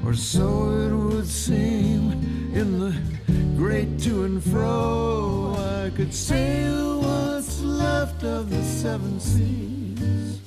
[0.04, 2.12] or so it would seem.
[2.52, 2.94] In the
[3.56, 10.40] great to and fro, I could sail what's left of the seven seas.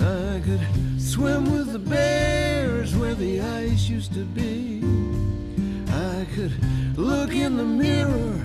[0.00, 0.66] I could
[1.00, 4.82] swim with the bears where the ice used to be.
[5.86, 6.52] I could
[6.98, 8.40] look in the mirror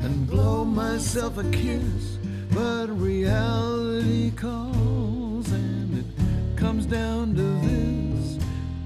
[0.00, 2.16] and blow myself a kiss,
[2.54, 8.38] but reality calls and it comes down to this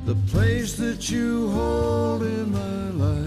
[0.04, 3.26] the place that you hold in my life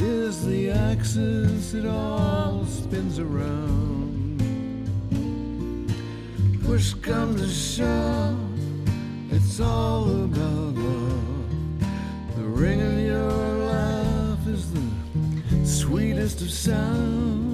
[0.00, 4.40] is the axis it all spins around.
[6.64, 8.38] Push comes to shove,
[9.32, 12.36] it's all about love.
[12.36, 13.32] The ring of your
[13.66, 17.53] laugh is the sweetest of sounds.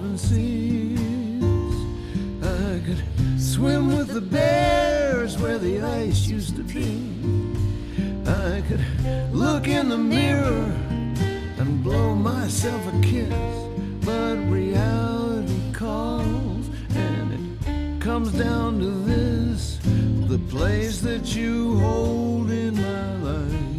[0.00, 1.74] Seven seas.
[2.42, 3.02] I could
[3.40, 7.02] swim with the bears where the ice used to be.
[8.26, 8.84] I could
[9.32, 10.72] look in the mirror
[11.58, 13.34] and blow myself a kiss.
[14.04, 19.78] But reality calls, and it comes down to this
[20.28, 23.70] the place that you hold in my life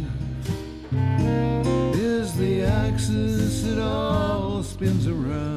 [1.96, 5.51] is the axis it all spins around.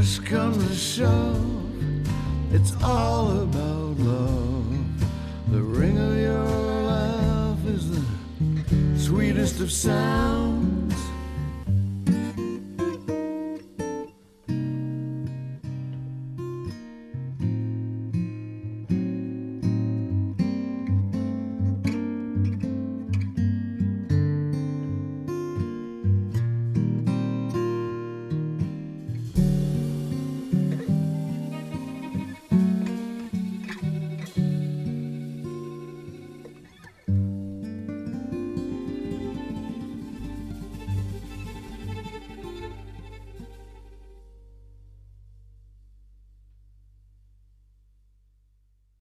[0.00, 5.52] Push comes to shove, it's all about love.
[5.52, 6.42] The ring of your
[6.86, 10.59] laugh is the sweetest of sounds.